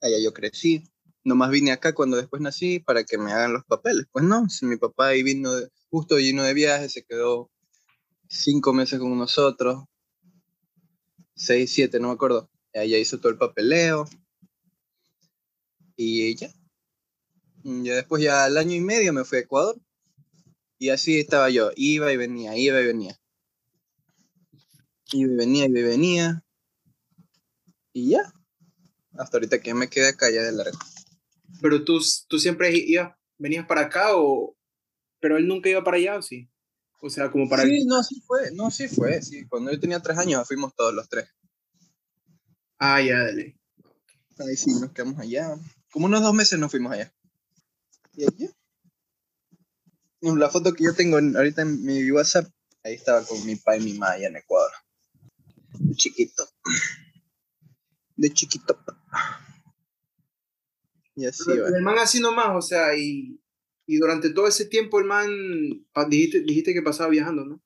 [0.00, 0.84] allá yo crecí,
[1.24, 4.06] nomás vine acá cuando después nací para que me hagan los papeles.
[4.12, 7.50] Pues no, si mi papá ahí vino, de- justo vino de viaje, se quedó
[8.28, 9.84] cinco meses con nosotros,
[11.34, 12.48] seis, siete, no me acuerdo.
[12.72, 14.06] Ella hizo todo el papeleo
[15.96, 16.50] y ya.
[17.64, 19.76] Ya después, ya al año y medio me fui a Ecuador
[20.78, 23.18] y así estaba yo, iba y venía, iba y venía.
[25.12, 26.44] Iba y venía, iba y venía.
[27.92, 28.32] Y ya.
[29.12, 30.78] Hasta ahorita que me quedé acá ya de largo.
[31.62, 34.56] Pero tú, tú siempre ibas, venías para acá o...
[35.20, 36.50] Pero él nunca iba para allá, ¿o sí?
[37.00, 37.62] O sea, como para...
[37.62, 39.46] Sí, no, sí fue, no, sí fue, sí.
[39.48, 41.28] Cuando yo tenía tres años fuimos todos los tres.
[42.78, 43.58] Ah, ya, dale.
[44.38, 45.56] Ahí sí, nos quedamos allá.
[45.90, 47.14] Como unos dos meses nos fuimos allá.
[48.14, 48.48] Y ya.
[50.34, 52.46] La foto que yo tengo en- ahorita en mi WhatsApp,
[52.82, 54.70] ahí estaba con mi papá y mi mamá allá en Ecuador.
[55.78, 56.48] De chiquito.
[58.16, 58.78] De chiquito.
[61.14, 61.68] Y así Pero va.
[61.68, 63.40] el man así nomás, o sea, y,
[63.86, 65.28] y durante todo ese tiempo el man,
[66.08, 67.62] dijiste, dijiste que pasaba viajando, ¿no?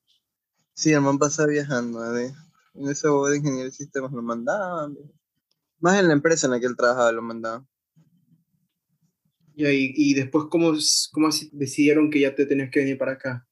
[0.73, 2.17] Sí, el man pasaba viajando.
[2.17, 2.33] ¿eh?
[2.75, 4.97] En esa boda de ingeniería de sistemas lo mandaban.
[5.79, 7.67] Más en la empresa en la que él trabajaba lo mandaban.
[9.55, 10.73] Y, ahí- y después, ¿cómo,
[11.11, 13.47] ¿cómo así decidieron que ya te tenías que venir para acá?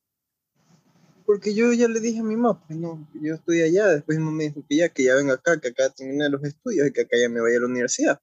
[1.25, 4.23] Porque yo ya le dije a mi mamá, pues no, yo estoy allá, después mi
[4.23, 6.91] mamá me dijo que ya, que ya venga acá, que acá termine los estudios y
[6.91, 8.19] que acá ya me vaya a la universidad.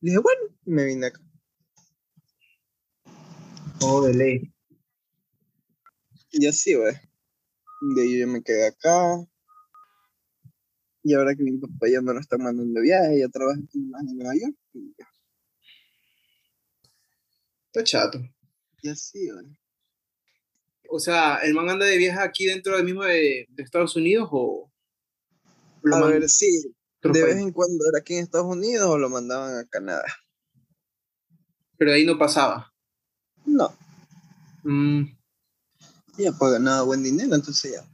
[0.00, 1.20] Le dije, bueno, y me vine acá.
[3.80, 4.52] Oh, de ley.
[6.32, 6.94] Y así, güey.
[7.94, 9.24] De ahí yo me quedé acá.
[11.04, 14.16] Y ahora que mi papá ya me lo está mandando de viaje, ya trabaja en
[14.16, 14.56] Nueva York.
[14.74, 15.06] Y, ya.
[17.72, 18.20] Está chato.
[18.82, 19.46] y así, güey.
[20.90, 24.28] O sea, ¿el man anda de viaje aquí dentro del mismo de, de Estados Unidos
[24.30, 24.70] o...?
[25.82, 29.08] Lo A ver, sí, de vez en cuando era aquí en Estados Unidos o lo
[29.08, 30.04] mandaban a Canadá.
[31.78, 32.72] Pero de ahí no pasaba.
[33.44, 33.74] No,
[34.64, 35.06] Mm,
[36.18, 37.84] ya pues ganaba buen dinero, entonces ya.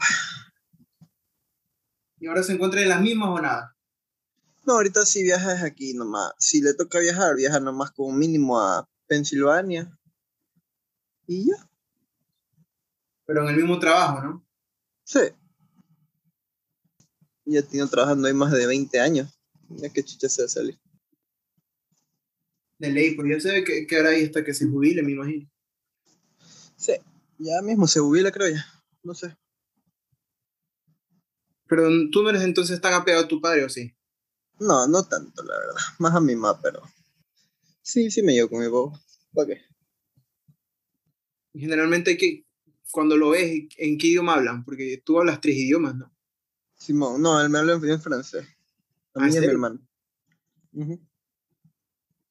[2.21, 3.75] ¿Y ahora se encuentra en las mismas o nada?
[4.67, 6.33] No, ahorita sí viajas aquí nomás.
[6.39, 9.99] Si le toca viajar, viaja nomás como mínimo a Pensilvania.
[11.27, 11.69] Y ya.
[13.27, 14.47] Pero en el mismo trabajo, ¿no?
[15.05, 15.21] Sí.
[17.45, 19.39] Ya tiene trabajando ahí más de 20 años.
[19.71, 20.79] Ya que chucha se va a salir.
[22.79, 25.51] De ley, pues ya sé que, que ahora ahí hasta que se jubile, me imagino.
[26.77, 26.93] Sí.
[27.39, 28.65] Ya mismo se jubila, creo ya.
[29.03, 29.37] No sé.
[31.67, 33.95] Pero tú no eres entonces tan apegado a tu padre, ¿o sí?
[34.59, 35.81] No, no tanto, la verdad.
[35.99, 36.83] Más a mi mamá, pero.
[37.89, 39.03] Sí, sí me llevo con mi papá.
[39.33, 39.63] ¿Para qué?
[41.55, 42.45] Generalmente, que
[42.91, 44.63] cuando lo ves, ¿en qué idioma hablan?
[44.63, 46.15] Porque tú hablas tres idiomas, ¿no?
[46.75, 48.47] Simón, no, él me habla en francés.
[49.15, 49.81] A ¿Ah, mí y a mi hermano.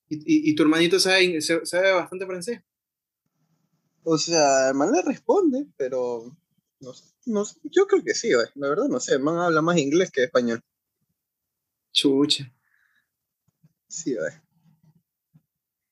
[0.09, 2.61] Y, y, y tu hermanito sabe, sabe bastante francés.
[4.03, 6.37] O sea, el man le responde, pero.
[6.81, 7.05] No sé.
[7.25, 7.43] No.
[7.63, 8.29] Yo creo que sí.
[8.53, 9.15] La verdad, no sé.
[9.15, 10.61] El man habla más inglés que español.
[11.91, 12.53] Chucha.
[13.87, 14.46] Sí, güey.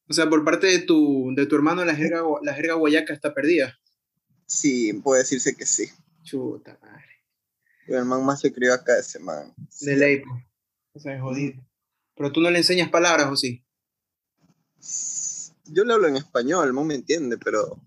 [0.07, 3.33] O sea, por parte de tu, de tu hermano, la jerga, la jerga guayaca está
[3.33, 3.77] perdida.
[4.45, 5.85] Sí, puede decirse que sí.
[6.23, 7.05] Chuta madre.
[7.87, 9.53] El man más se crió acá ese man.
[9.81, 10.21] De ley.
[10.93, 11.63] O sea, es jodido.
[12.15, 13.63] Pero tú no le enseñas palabras, ¿o sí?
[15.65, 17.81] Yo le hablo en español, el man me entiende, pero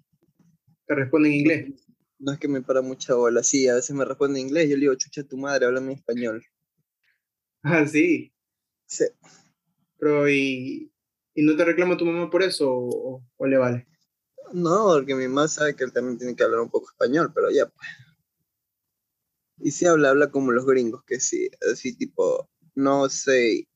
[0.87, 1.71] Te responde en inglés.
[2.19, 3.43] no es que me para mucha bola.
[3.43, 4.69] Sí, a veces me responde en inglés.
[4.69, 6.45] Yo le digo, chucha tu madre, háblame en español.
[7.65, 8.33] Ah, sí.
[8.87, 9.05] Sí.
[9.99, 10.93] Pero, ¿y,
[11.39, 13.87] y no te reclama tu mamá por eso o, o le vale?
[14.53, 17.49] No, porque mi mamá sabe que él también tiene que hablar un poco español, pero
[17.51, 17.89] ya, pues.
[19.61, 23.69] Y si habla, habla como los gringos, que sí, así tipo, no sé.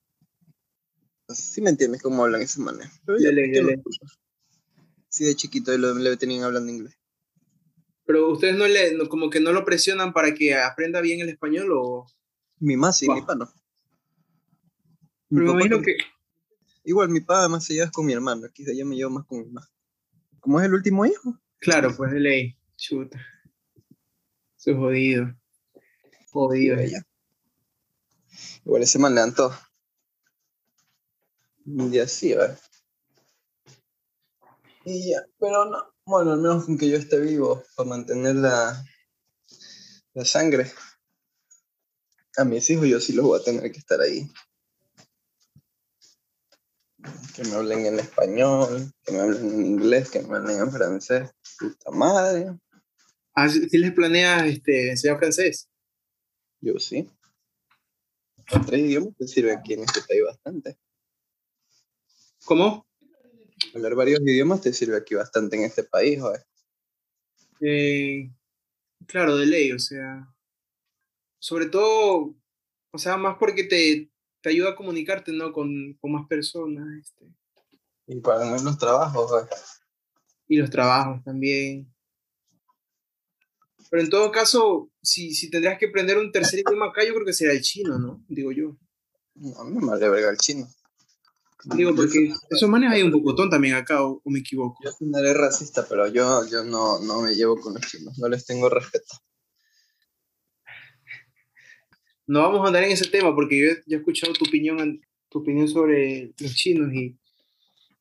[1.28, 2.90] Sí me entiendes cómo hablan esa manera.
[3.06, 3.82] Pero ya, Dele, ¿qué lo dele.
[5.08, 6.98] Sí, de chiquito lo, le tenían hablando inglés.
[8.04, 11.28] Pero ustedes no le, no- como que no lo presionan para que aprenda bien el
[11.28, 12.06] español o...
[12.58, 13.14] Mi mamá sí, Wow.
[13.14, 13.46] mi papá no.
[15.30, 15.96] Mi Pero me papá imagino que...
[16.84, 19.38] Igual mi papá además se lleva con mi hermano, quizá yo me llevo más con
[19.38, 19.68] mi mamá.
[20.40, 21.38] Como es el último hijo.
[21.58, 22.56] Claro, pues de ley.
[22.76, 23.20] Chuta.
[24.58, 25.34] Es jodido.
[26.30, 26.82] Jodido.
[26.82, 27.06] Ya.
[28.64, 29.54] Igual ese man le dan todo.
[31.64, 32.58] Y así, ¿verdad?
[34.84, 35.92] Y ya, pero no.
[36.04, 38.84] Bueno, al menos con que yo esté vivo, para mantener la,
[40.14, 40.72] la sangre.
[42.36, 44.28] A mis hijos yo sí los voy a tener que estar ahí.
[47.34, 51.30] Que me hablen en español, que me hablen en inglés, que me hablen en francés.
[51.58, 52.56] Puta madre.
[53.34, 55.68] Ah, ¿sí les planeas este, enseñar francés?
[56.60, 57.10] Yo sí.
[58.50, 60.76] Los tres idiomas te sirve aquí en este país bastante.
[62.44, 62.86] ¿Cómo?
[63.74, 66.44] Hablar varios idiomas te sirve aquí bastante en este país, joder.
[67.60, 68.30] Eh,
[69.06, 70.28] claro, de ley, o sea...
[71.38, 72.36] Sobre todo,
[72.92, 74.11] o sea, más porque te,
[74.42, 75.52] te ayuda a comunicarte, ¿no?
[75.52, 77.26] Con, con más personas, este,
[78.06, 79.48] Y para ganar los trabajos, joder.
[80.48, 81.88] y los trabajos también.
[83.90, 87.26] Pero en todo caso, si, si tendrías que aprender un tercer idioma acá, yo creo
[87.26, 88.24] que sería el chino, ¿no?
[88.28, 88.76] Digo yo.
[89.34, 90.66] No, a mí me vale verga el chino.
[91.64, 94.78] Digo, porque soy- esos manes hay un pocotón también acá, o, o me equivoco.
[94.82, 98.18] Yo sonaré racista, pero yo, yo no, no me llevo con los chinos.
[98.18, 99.14] No les tengo respeto.
[102.26, 105.00] No vamos a andar en ese tema, porque yo he- yo he escuchado tu opinión,
[105.28, 107.16] tu opinión sobre los chinos y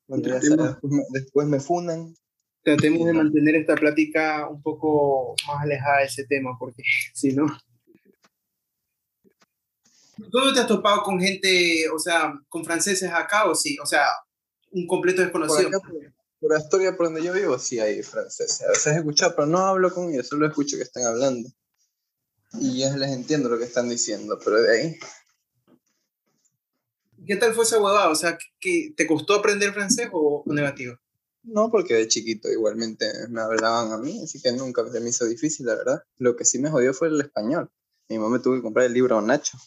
[0.08, 0.76] Tratemos- sabes,
[1.14, 2.14] después, me, funan.
[2.64, 7.46] tratemos de mantener esta plática un poco más alejada de ese tema, porque si no...
[10.32, 13.78] ¿Tú no te has topado con gente, o sea, con franceses acá o sí?
[13.82, 14.06] O sea,
[14.72, 15.70] un completo Por desconocido.
[15.70, 18.62] acá, por, por Astoria, por donde yo vivo, sí hay franceses.
[18.62, 21.50] A veces he escuchado, pero no hablo con ellos, solo escucho que están hablando.
[22.54, 24.99] Y ya les entiendo lo que están diciendo, pero de ahí.
[27.26, 28.10] ¿Qué tal fue esa huevada?
[28.10, 30.97] O sea, ¿que ¿te costó aprender francés o, negativo?
[31.43, 35.26] No, porque de chiquito igualmente me hablaban a mí, así que nunca se me hizo
[35.26, 36.04] difícil, la verdad.
[36.18, 37.70] Lo que sí me jodió fue el español.
[38.10, 39.58] Mi mamá me tuvo que comprar el libro a Nacho.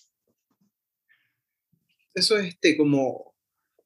[2.13, 3.35] Eso es este, como,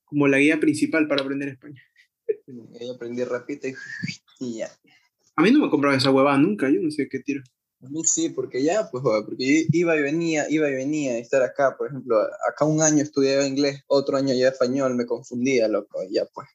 [0.05, 1.82] como la guía principal para aprender español.
[2.46, 3.74] Y ahí aprendí rapidito y,
[4.40, 4.70] y ya.
[5.36, 7.42] A mí no me compraron esa huevada nunca, yo no sé qué tiro.
[7.81, 11.16] A mí sí, porque ya, pues, joder, porque yo iba y venía, iba y venía,
[11.18, 12.16] y estar acá, por ejemplo,
[12.49, 16.49] acá un año estudiaba inglés, otro año ya español, me confundía, loco, y ya, pues.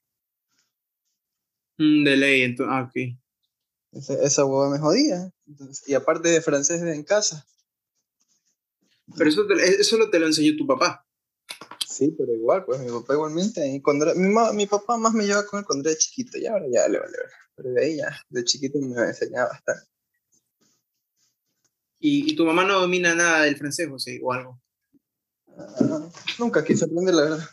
[1.77, 3.17] Mm, de ley, entonces, ah, ok.
[3.93, 5.31] Esa, esa hueva me jodía.
[5.47, 7.45] Entonces, y aparte de francés en casa,
[9.17, 11.05] Pero eso, te, eso lo te lo enseñó tu papá.
[11.87, 13.67] Sí, pero igual, pues mi papá igualmente.
[13.67, 16.37] Y cuando era- mi, ma- mi papá más me llevaba con él cuando era chiquito,
[16.37, 17.29] y ahora ya le vale ver.
[17.55, 19.92] Pero de ahí ya, de chiquito me enseñaba bastante.
[22.05, 24.61] Y, y tu mamá no domina nada del francés, José, o algo.
[25.57, 27.49] Ah, nunca quise aprender, la verdad.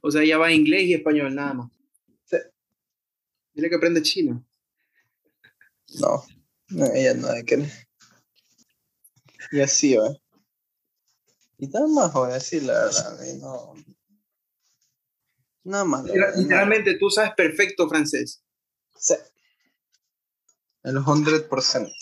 [0.00, 1.72] O sea, ella va inglés y español, nada más.
[2.26, 2.36] Sí.
[3.54, 4.46] Dile que aprende chino.
[6.00, 6.24] No,
[6.68, 7.72] no, ella no de querer.
[9.50, 10.08] Y así, va.
[11.58, 13.74] Y nada más, voy a decir la verdad, no.
[15.64, 16.04] Nada más.
[16.04, 16.36] verdad.
[16.36, 18.44] Literalmente tú sabes perfecto francés.
[18.96, 19.14] Sí.
[20.84, 21.92] El 100%.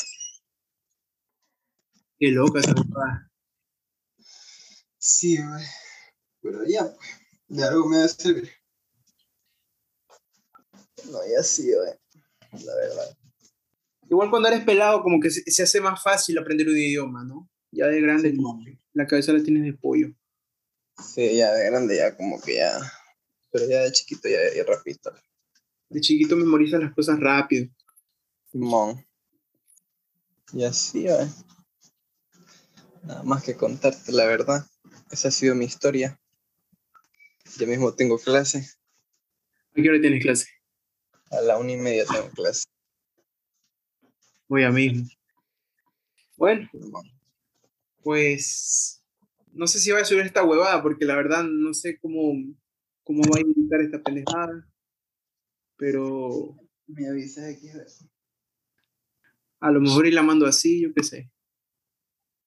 [2.18, 3.30] Qué loca esa papá.
[4.98, 5.64] Sí, güey.
[6.40, 7.08] Pero ya, pues,
[7.48, 8.50] de algo me debe servir.
[11.10, 12.64] No, ya sí, güey.
[12.64, 13.16] La verdad.
[14.08, 17.48] Igual cuando eres pelado, como que se, se hace más fácil aprender un idioma, ¿no?
[17.70, 20.08] Ya de grande, Sí, como que la cabeza la tienes de pollo.
[20.98, 22.80] Sí, ya de grande, ya como que ya.
[23.50, 25.12] Pero ya de chiquito ya, ya rapidito.
[25.90, 27.68] De chiquito memorizas las cosas rápido.
[28.50, 29.04] Simón.
[30.52, 31.28] Y así, güey.
[33.06, 34.66] Nada más que contarte la verdad.
[35.10, 36.20] Esa ha sido mi historia.
[37.56, 38.68] Ya mismo tengo clase.
[39.70, 40.48] ¿A qué hora tienes clase?
[41.30, 42.64] A la una y media tengo clase.
[44.48, 45.08] Voy a mismo.
[46.36, 46.68] Bueno,
[48.02, 49.02] pues
[49.52, 52.34] no sé si voy a subir esta huevada, porque la verdad no sé cómo,
[53.04, 54.68] cómo va a editar esta pendejada.
[55.76, 57.68] Pero Me avisas aquí.
[59.60, 61.30] a lo mejor y la mando así, yo qué sé.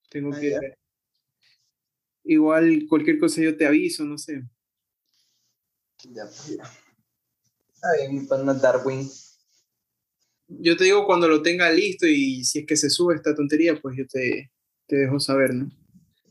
[0.09, 0.49] Tengo Ah, que.
[0.51, 0.59] ya.
[2.23, 4.43] Igual cualquier cosa yo te aviso, no sé.
[6.11, 6.63] Ya, pues ya.
[7.81, 9.09] Ay, mi pana Darwin.
[10.47, 13.79] Yo te digo cuando lo tenga listo y si es que se sube esta tontería,
[13.81, 14.51] pues yo te,
[14.87, 15.69] te dejo saber, ¿no?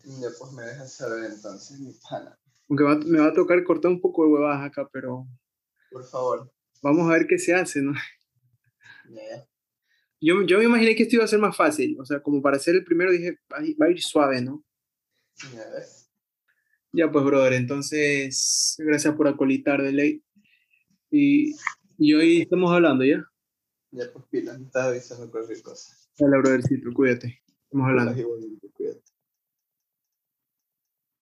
[0.04, 2.36] Ya, pues me dejas saber entonces, mi pana.
[2.68, 5.26] Aunque va- me va a tocar cortar un poco de huevadas acá, pero
[5.90, 6.52] Por favor.
[6.82, 7.92] vamos a ver qué se hace, ¿no?
[9.10, 9.47] Ya.
[10.20, 12.58] Yo, yo me imaginé que esto iba a ser más fácil, o sea, como para
[12.58, 14.64] ser el primero dije, va a ir- va a ir suave, ¿no?
[15.54, 15.64] Ya.
[16.92, 20.22] Ya pues, brother, entonces, gracias por acolitar de ley.
[21.10, 21.54] Y,
[21.98, 23.24] y hoy estamos hablando, ¿ya?
[23.90, 24.54] Ya, pues pila.
[24.60, 25.94] Estás avisando cualquier cosa.
[26.18, 27.40] Dale, brothercito, cuídate.
[27.64, 28.12] Estamos hablando.
[28.74, 29.02] Cuídate.